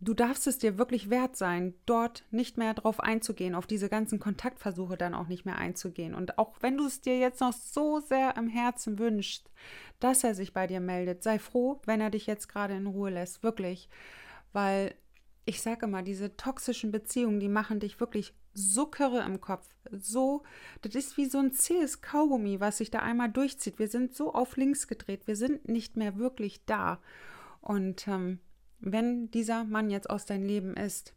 du 0.00 0.14
darfst 0.14 0.46
es 0.46 0.58
dir 0.58 0.78
wirklich 0.78 1.10
wert 1.10 1.36
sein, 1.36 1.74
dort 1.86 2.24
nicht 2.30 2.58
mehr 2.58 2.74
drauf 2.74 3.00
einzugehen, 3.00 3.54
auf 3.54 3.66
diese 3.66 3.88
ganzen 3.88 4.20
Kontaktversuche 4.20 4.96
dann 4.96 5.14
auch 5.14 5.28
nicht 5.28 5.44
mehr 5.44 5.56
einzugehen. 5.56 6.14
Und 6.14 6.38
auch 6.38 6.54
wenn 6.60 6.76
du 6.76 6.86
es 6.86 7.00
dir 7.00 7.18
jetzt 7.18 7.40
noch 7.40 7.52
so 7.52 8.00
sehr 8.00 8.36
im 8.36 8.48
Herzen 8.48 8.98
wünschst, 8.98 9.50
dass 10.00 10.24
er 10.24 10.34
sich 10.34 10.52
bei 10.52 10.66
dir 10.66 10.80
meldet, 10.80 11.22
sei 11.22 11.38
froh, 11.38 11.80
wenn 11.86 12.00
er 12.00 12.10
dich 12.10 12.26
jetzt 12.26 12.48
gerade 12.48 12.74
in 12.74 12.86
Ruhe 12.86 13.10
lässt, 13.10 13.42
wirklich. 13.42 13.88
Weil 14.52 14.94
ich 15.46 15.62
sage 15.62 15.86
immer, 15.86 16.02
diese 16.02 16.36
toxischen 16.36 16.90
Beziehungen, 16.90 17.40
die 17.40 17.48
machen 17.48 17.80
dich 17.80 18.00
wirklich 18.00 18.34
so 18.54 18.86
kirre 18.86 19.22
im 19.24 19.40
Kopf. 19.40 19.68
So, 19.90 20.42
das 20.82 20.94
ist 20.94 21.16
wie 21.16 21.26
so 21.26 21.38
ein 21.38 21.52
zähes 21.52 22.00
Kaugummi, 22.00 22.60
was 22.60 22.78
sich 22.78 22.90
da 22.90 23.00
einmal 23.00 23.30
durchzieht. 23.30 23.78
Wir 23.78 23.88
sind 23.88 24.14
so 24.14 24.32
auf 24.32 24.56
links 24.56 24.86
gedreht, 24.86 25.26
wir 25.26 25.36
sind 25.36 25.68
nicht 25.68 25.96
mehr 25.96 26.16
wirklich 26.18 26.64
da. 26.64 27.00
Und 27.60 28.06
ähm, 28.08 28.38
wenn 28.84 29.30
dieser 29.30 29.64
Mann 29.64 29.90
jetzt 29.90 30.10
aus 30.10 30.26
deinem 30.26 30.44
Leben 30.46 30.74
ist, 30.74 31.14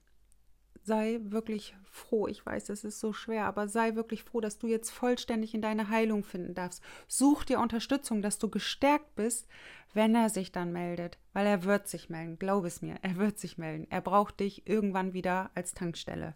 sei 0.84 1.19
wirklich 1.21 1.75
froh. 1.84 2.27
Ich 2.27 2.45
weiß, 2.45 2.69
es 2.69 2.86
ist 2.86 2.99
so 2.99 3.12
schwer, 3.12 3.45
aber 3.45 3.67
sei 3.67 3.95
wirklich 3.95 4.23
froh, 4.23 4.39
dass 4.39 4.58
du 4.58 4.67
jetzt 4.67 4.89
vollständig 4.89 5.53
in 5.53 5.62
deine 5.62 5.89
Heilung 5.89 6.23
finden 6.23 6.56
darfst. 6.56 6.82
Such 7.08 7.43
dir 7.43 7.60
Unterstützung, 7.60 8.21
dass 8.21 8.39
du 8.39 8.49
gestärkt 8.49 9.15
bist, 9.15 9.47
wenn 9.93 10.15
er 10.15 10.30
sich 10.30 10.51
dann 10.51 10.71
meldet, 10.71 11.17
weil 11.34 11.45
er 11.45 11.63
wird 11.65 11.88
sich 11.88 12.10
melden, 12.10 12.39
glaub 12.39 12.63
es 12.65 12.82
mir, 12.82 12.97
er 13.01 13.17
wird 13.17 13.38
sich 13.38 13.58
melden. 13.58 13.88
Er 13.89 14.01
braucht 14.01 14.39
dich 14.39 14.67
irgendwann 14.67 15.13
wieder 15.13 15.51
als 15.56 15.73
Tankstelle. 15.73 16.36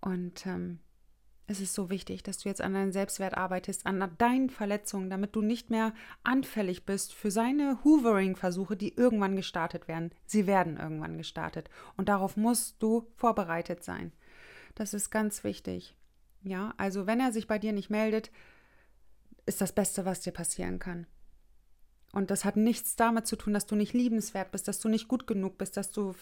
Und 0.00 0.46
ähm, 0.46 0.78
es 1.50 1.58
ist 1.60 1.74
so 1.74 1.90
wichtig, 1.90 2.22
dass 2.22 2.38
du 2.38 2.48
jetzt 2.48 2.60
an 2.60 2.74
deinem 2.74 2.92
Selbstwert 2.92 3.36
arbeitest, 3.36 3.84
an 3.84 4.08
deinen 4.18 4.50
Verletzungen, 4.50 5.10
damit 5.10 5.34
du 5.34 5.42
nicht 5.42 5.68
mehr 5.68 5.92
anfällig 6.22 6.86
bist 6.86 7.12
für 7.12 7.32
seine 7.32 7.82
Hoovering-Versuche, 7.82 8.76
die 8.76 8.94
irgendwann 8.94 9.34
gestartet 9.34 9.88
werden. 9.88 10.12
Sie 10.26 10.46
werden 10.46 10.76
irgendwann 10.76 11.18
gestartet. 11.18 11.68
Und 11.96 12.08
darauf 12.08 12.36
musst 12.36 12.80
du 12.80 13.08
vorbereitet 13.16 13.82
sein. 13.82 14.12
Das 14.76 14.94
ist 14.94 15.10
ganz 15.10 15.42
wichtig. 15.42 15.96
Ja, 16.44 16.72
also 16.76 17.08
wenn 17.08 17.18
er 17.18 17.32
sich 17.32 17.48
bei 17.48 17.58
dir 17.58 17.72
nicht 17.72 17.90
meldet, 17.90 18.30
ist 19.44 19.60
das 19.60 19.72
Beste, 19.72 20.04
was 20.04 20.20
dir 20.20 20.32
passieren 20.32 20.78
kann. 20.78 21.08
Und 22.12 22.30
das 22.30 22.44
hat 22.44 22.56
nichts 22.56 22.96
damit 22.96 23.26
zu 23.26 23.36
tun, 23.36 23.54
dass 23.54 23.66
du 23.66 23.76
nicht 23.76 23.92
liebenswert 23.92 24.50
bist, 24.50 24.66
dass 24.66 24.80
du 24.80 24.88
nicht 24.88 25.06
gut 25.06 25.26
genug 25.26 25.58
bist, 25.58 25.76
dass 25.76 25.92
du 25.92 26.14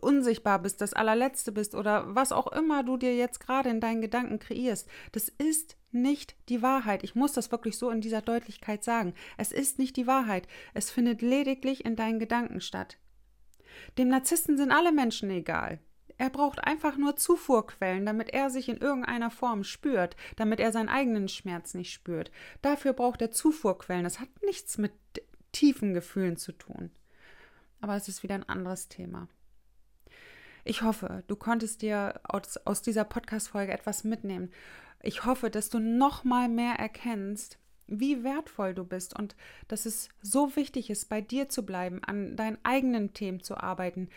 unsichtbar 0.00 0.60
bist, 0.60 0.80
das 0.80 0.92
allerletzte 0.94 1.50
bist 1.50 1.74
oder 1.74 2.14
was 2.14 2.30
auch 2.30 2.46
immer 2.52 2.84
du 2.84 2.96
dir 2.96 3.16
jetzt 3.16 3.40
gerade 3.40 3.68
in 3.68 3.80
deinen 3.80 4.00
Gedanken 4.00 4.38
kreierst. 4.38 4.88
Das 5.10 5.28
ist 5.28 5.76
nicht 5.90 6.36
die 6.48 6.62
Wahrheit. 6.62 7.02
Ich 7.02 7.16
muss 7.16 7.32
das 7.32 7.50
wirklich 7.50 7.76
so 7.76 7.90
in 7.90 8.00
dieser 8.00 8.22
Deutlichkeit 8.22 8.84
sagen. 8.84 9.14
Es 9.36 9.50
ist 9.50 9.78
nicht 9.78 9.96
die 9.96 10.06
Wahrheit. 10.06 10.46
Es 10.74 10.90
findet 10.90 11.22
lediglich 11.22 11.84
in 11.84 11.96
deinen 11.96 12.20
Gedanken 12.20 12.60
statt. 12.60 12.98
Dem 13.98 14.08
Narzissten 14.08 14.56
sind 14.56 14.70
alle 14.70 14.92
Menschen 14.92 15.30
egal. 15.30 15.80
Er 16.18 16.30
braucht 16.30 16.62
einfach 16.62 16.96
nur 16.96 17.16
Zufuhrquellen, 17.16 18.06
damit 18.06 18.30
er 18.32 18.48
sich 18.48 18.68
in 18.68 18.76
irgendeiner 18.76 19.30
Form 19.30 19.64
spürt, 19.64 20.14
damit 20.36 20.60
er 20.60 20.70
seinen 20.70 20.88
eigenen 20.88 21.26
Schmerz 21.26 21.74
nicht 21.74 21.92
spürt. 21.92 22.30
Dafür 22.60 22.92
braucht 22.92 23.22
er 23.22 23.32
Zufuhrquellen. 23.32 24.04
Das 24.04 24.20
hat 24.20 24.28
nichts 24.44 24.78
mit 24.78 24.92
tiefen 25.52 25.94
Gefühlen 25.94 26.36
zu 26.36 26.52
tun. 26.52 26.90
Aber 27.80 27.96
es 27.96 28.08
ist 28.08 28.22
wieder 28.22 28.34
ein 28.34 28.48
anderes 28.48 28.88
Thema. 28.88 29.28
Ich 30.64 30.82
hoffe, 30.82 31.24
du 31.26 31.36
konntest 31.36 31.82
dir 31.82 32.20
aus, 32.22 32.56
aus 32.58 32.82
dieser 32.82 33.04
Podcast-Folge 33.04 33.72
etwas 33.72 34.04
mitnehmen. 34.04 34.50
Ich 35.02 35.24
hoffe, 35.24 35.50
dass 35.50 35.70
du 35.70 35.80
noch 35.80 36.22
mal 36.22 36.48
mehr 36.48 36.74
erkennst, 36.74 37.58
wie 37.88 38.22
wertvoll 38.22 38.74
du 38.74 38.84
bist 38.84 39.18
und 39.18 39.34
dass 39.68 39.86
es 39.86 40.08
so 40.22 40.54
wichtig 40.54 40.88
ist, 40.88 41.08
bei 41.08 41.20
dir 41.20 41.48
zu 41.48 41.66
bleiben, 41.66 42.02
an 42.04 42.36
deinen 42.36 42.58
eigenen 42.62 43.12
Themen 43.12 43.40
zu 43.40 43.56
arbeiten, 43.56 44.08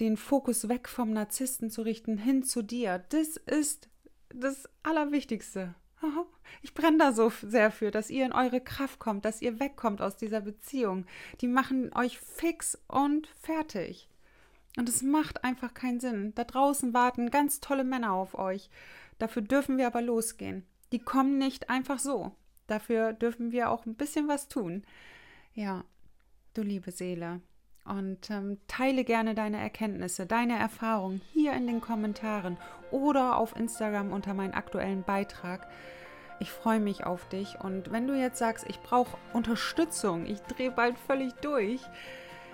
den 0.00 0.16
Fokus 0.16 0.68
weg 0.68 0.88
vom 0.88 1.12
Narzissten 1.12 1.70
zu 1.70 1.82
richten, 1.82 2.16
hin 2.16 2.42
zu 2.42 2.62
dir. 2.62 3.04
Das 3.10 3.36
ist 3.36 3.90
das 4.30 4.68
Allerwichtigste. 4.82 5.74
Ich 6.64 6.74
brenne 6.74 6.98
da 6.98 7.12
so 7.12 7.30
sehr 7.42 7.72
für, 7.72 7.90
dass 7.90 8.10
ihr 8.10 8.24
in 8.24 8.32
eure 8.32 8.60
Kraft 8.60 9.00
kommt, 9.00 9.24
dass 9.24 9.42
ihr 9.42 9.58
wegkommt 9.58 10.00
aus 10.00 10.16
dieser 10.16 10.40
Beziehung. 10.40 11.06
Die 11.40 11.48
machen 11.48 11.90
euch 11.94 12.18
fix 12.18 12.78
und 12.86 13.26
fertig. 13.40 14.08
Und 14.76 14.88
es 14.88 15.02
macht 15.02 15.44
einfach 15.44 15.74
keinen 15.74 15.98
Sinn. 15.98 16.34
Da 16.34 16.44
draußen 16.44 16.94
warten 16.94 17.30
ganz 17.30 17.60
tolle 17.60 17.84
Männer 17.84 18.12
auf 18.12 18.38
euch. 18.38 18.70
Dafür 19.18 19.42
dürfen 19.42 19.76
wir 19.76 19.86
aber 19.86 20.02
losgehen. 20.02 20.64
Die 20.92 20.98
kommen 20.98 21.38
nicht 21.38 21.68
einfach 21.68 21.98
so. 21.98 22.32
Dafür 22.66 23.12
dürfen 23.12 23.50
wir 23.50 23.70
auch 23.70 23.84
ein 23.86 23.96
bisschen 23.96 24.28
was 24.28 24.48
tun. 24.48 24.84
Ja, 25.54 25.84
du 26.54 26.62
liebe 26.62 26.90
Seele. 26.90 27.40
Und 27.84 28.30
ähm, 28.30 28.58
teile 28.68 29.04
gerne 29.04 29.34
deine 29.34 29.58
Erkenntnisse, 29.58 30.26
deine 30.26 30.58
Erfahrungen 30.58 31.20
hier 31.32 31.52
in 31.52 31.66
den 31.66 31.80
Kommentaren 31.80 32.56
oder 32.92 33.36
auf 33.36 33.56
Instagram 33.56 34.12
unter 34.12 34.34
meinen 34.34 34.54
aktuellen 34.54 35.02
Beitrag. 35.02 35.66
Ich 36.38 36.50
freue 36.50 36.80
mich 36.80 37.04
auf 37.04 37.28
dich. 37.28 37.58
Und 37.60 37.90
wenn 37.90 38.06
du 38.06 38.14
jetzt 38.14 38.38
sagst, 38.38 38.64
ich 38.68 38.80
brauche 38.80 39.16
Unterstützung, 39.32 40.26
ich 40.26 40.40
drehe 40.42 40.70
bald 40.70 40.96
völlig 40.98 41.32
durch, 41.34 41.80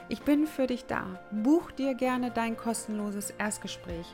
ich 0.08 0.22
bin 0.22 0.46
für 0.46 0.66
dich 0.66 0.86
da. 0.86 1.18
Buch 1.30 1.70
dir 1.70 1.94
gerne 1.94 2.30
dein 2.30 2.56
kostenloses 2.56 3.30
Erstgespräch. 3.30 4.06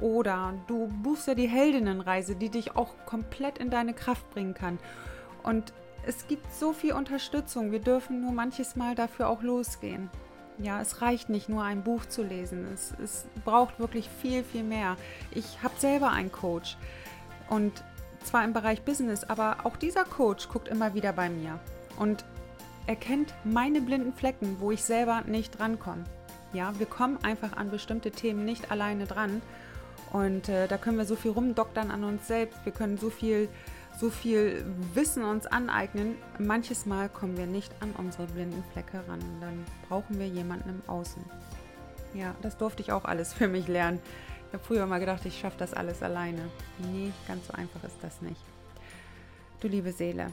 Oder 0.00 0.54
du 0.66 0.88
buchst 1.02 1.28
ja 1.28 1.34
die 1.34 1.48
Heldinnenreise, 1.48 2.36
die 2.36 2.50
dich 2.50 2.76
auch 2.76 2.94
komplett 3.06 3.58
in 3.58 3.70
deine 3.70 3.94
Kraft 3.94 4.28
bringen 4.30 4.54
kann. 4.54 4.78
Und 5.42 5.72
es 6.06 6.26
gibt 6.26 6.52
so 6.52 6.72
viel 6.72 6.92
Unterstützung. 6.92 7.72
Wir 7.72 7.80
dürfen 7.80 8.20
nur 8.20 8.32
manches 8.32 8.76
Mal 8.76 8.94
dafür 8.94 9.28
auch 9.28 9.42
losgehen. 9.42 10.10
Ja, 10.58 10.80
es 10.80 11.02
reicht 11.02 11.28
nicht 11.28 11.48
nur 11.48 11.64
ein 11.64 11.82
Buch 11.82 12.06
zu 12.06 12.22
lesen. 12.22 12.66
Es, 12.72 12.94
es 13.02 13.26
braucht 13.44 13.80
wirklich 13.80 14.08
viel, 14.08 14.44
viel 14.44 14.62
mehr. 14.62 14.96
Ich 15.32 15.62
habe 15.62 15.74
selber 15.78 16.10
einen 16.10 16.30
Coach 16.30 16.76
und 17.48 17.82
zwar 18.22 18.44
im 18.44 18.52
Bereich 18.52 18.82
Business, 18.82 19.24
aber 19.24 19.58
auch 19.64 19.76
dieser 19.76 20.04
Coach 20.04 20.48
guckt 20.48 20.68
immer 20.68 20.94
wieder 20.94 21.12
bei 21.12 21.28
mir 21.28 21.58
und 21.98 22.24
erkennt 22.86 23.34
meine 23.44 23.80
blinden 23.80 24.12
Flecken, 24.12 24.56
wo 24.60 24.70
ich 24.70 24.82
selber 24.82 25.22
nicht 25.26 25.58
drankomme. 25.58 26.04
Ja, 26.52 26.72
wir 26.78 26.86
kommen 26.86 27.18
einfach 27.22 27.56
an 27.56 27.70
bestimmte 27.70 28.10
Themen 28.10 28.44
nicht 28.44 28.70
alleine 28.70 29.06
dran 29.06 29.42
und 30.12 30.48
äh, 30.48 30.68
da 30.68 30.78
können 30.78 30.98
wir 30.98 31.04
so 31.04 31.16
viel 31.16 31.32
rumdoktern 31.32 31.90
an 31.90 32.04
uns 32.04 32.28
selbst. 32.28 32.58
Wir 32.64 32.72
können 32.72 32.98
so 32.98 33.10
viel 33.10 33.48
so 33.98 34.10
viel 34.10 34.64
Wissen 34.92 35.24
uns 35.24 35.46
aneignen. 35.46 36.16
Manches 36.38 36.86
Mal 36.86 37.08
kommen 37.08 37.36
wir 37.36 37.46
nicht 37.46 37.72
an 37.80 37.92
unsere 37.96 38.26
blinden 38.26 38.64
Flecke 38.72 39.06
ran. 39.08 39.20
Dann 39.40 39.64
brauchen 39.88 40.18
wir 40.18 40.26
jemanden 40.26 40.68
im 40.70 40.88
Außen. 40.88 41.22
Ja, 42.14 42.34
das 42.42 42.56
durfte 42.56 42.82
ich 42.82 42.92
auch 42.92 43.04
alles 43.04 43.32
für 43.32 43.48
mich 43.48 43.68
lernen. 43.68 44.00
Ich 44.48 44.54
habe 44.54 44.64
früher 44.64 44.86
mal 44.86 45.00
gedacht, 45.00 45.24
ich 45.24 45.38
schaffe 45.38 45.56
das 45.58 45.74
alles 45.74 46.02
alleine. 46.02 46.42
Nee, 46.92 47.12
ganz 47.26 47.46
so 47.46 47.54
einfach 47.54 47.82
ist 47.84 47.98
das 48.02 48.20
nicht. 48.22 48.40
Du 49.60 49.68
liebe 49.68 49.92
Seele, 49.92 50.28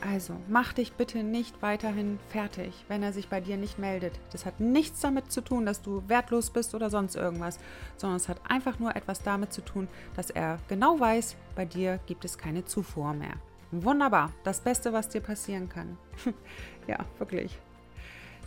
also, 0.00 0.34
mach 0.48 0.74
dich 0.74 0.92
bitte 0.92 1.22
nicht 1.22 1.62
weiterhin 1.62 2.18
fertig, 2.28 2.84
wenn 2.88 3.02
er 3.02 3.12
sich 3.12 3.28
bei 3.28 3.40
dir 3.40 3.56
nicht 3.56 3.78
meldet. 3.78 4.20
Das 4.30 4.44
hat 4.44 4.60
nichts 4.60 5.00
damit 5.00 5.32
zu 5.32 5.40
tun, 5.40 5.64
dass 5.64 5.80
du 5.80 6.02
wertlos 6.06 6.50
bist 6.50 6.74
oder 6.74 6.90
sonst 6.90 7.16
irgendwas, 7.16 7.58
sondern 7.96 8.18
es 8.18 8.28
hat 8.28 8.40
einfach 8.48 8.78
nur 8.78 8.94
etwas 8.94 9.22
damit 9.22 9.52
zu 9.52 9.62
tun, 9.62 9.88
dass 10.14 10.30
er 10.30 10.58
genau 10.68 11.00
weiß, 11.00 11.36
bei 11.54 11.64
dir 11.64 11.98
gibt 12.06 12.24
es 12.24 12.36
keine 12.36 12.64
Zufuhr 12.64 13.14
mehr. 13.14 13.34
Wunderbar, 13.70 14.32
das 14.44 14.60
Beste, 14.60 14.92
was 14.92 15.08
dir 15.08 15.20
passieren 15.20 15.68
kann. 15.68 15.96
ja, 16.86 16.98
wirklich. 17.18 17.58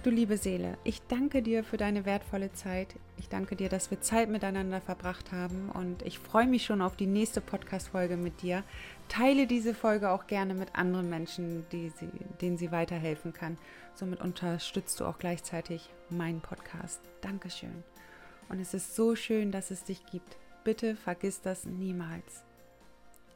Du 0.02 0.10
liebe 0.10 0.38
Seele, 0.38 0.78
ich 0.86 1.02
danke 1.10 1.42
dir 1.42 1.62
für 1.62 1.76
deine 1.76 2.06
wertvolle 2.06 2.54
Zeit. 2.54 2.96
Ich 3.18 3.28
danke 3.28 3.58
dir, 3.58 3.68
dass 3.68 3.92
wir 3.92 4.00
Zeit 4.00 4.30
miteinander 4.30 4.80
verbracht 4.80 5.34
haben 5.34 5.70
und 5.74 6.04
ich 6.04 6.20
freue 6.20 6.48
mich 6.48 6.64
schon 6.64 6.82
auf 6.82 6.96
die 6.96 7.06
nächste 7.06 7.42
Podcast-Folge 7.42 8.16
mit 8.16 8.42
dir. 8.42 8.64
Teile 9.10 9.46
diese 9.46 9.74
Folge 9.74 10.12
auch 10.12 10.26
gerne 10.26 10.54
mit 10.54 10.74
anderen 10.76 11.10
Menschen, 11.10 11.66
die 11.74 11.90
sie, 11.90 12.10
denen 12.40 12.58
sie 12.58 12.72
weiterhelfen 12.72 13.34
kann. 13.34 13.58
Somit 13.94 14.22
unterstützt 14.22 15.02
du 15.02 15.06
auch 15.06 15.20
gleichzeitig 15.20 15.90
meinen 16.10 16.40
Podcast. 16.40 17.02
Dankeschön. 17.20 17.84
Und 18.48 18.62
es 18.62 18.74
ist 18.74 18.96
so 18.96 19.18
schön, 19.18 19.52
dass 19.52 19.70
es 19.70 19.84
dich 19.84 20.06
gibt. 20.06 20.38
Bitte 20.64 20.96
vergiss 20.96 21.42
das 21.42 21.66
niemals. 21.66 22.46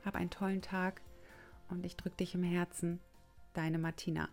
Hab 0.05 0.15
einen 0.15 0.29
tollen 0.29 0.61
Tag 0.61 1.01
und 1.69 1.85
ich 1.85 1.97
drücke 1.97 2.15
dich 2.15 2.35
im 2.35 2.43
Herzen. 2.43 3.01
Deine 3.53 3.79
Martina. 3.79 4.29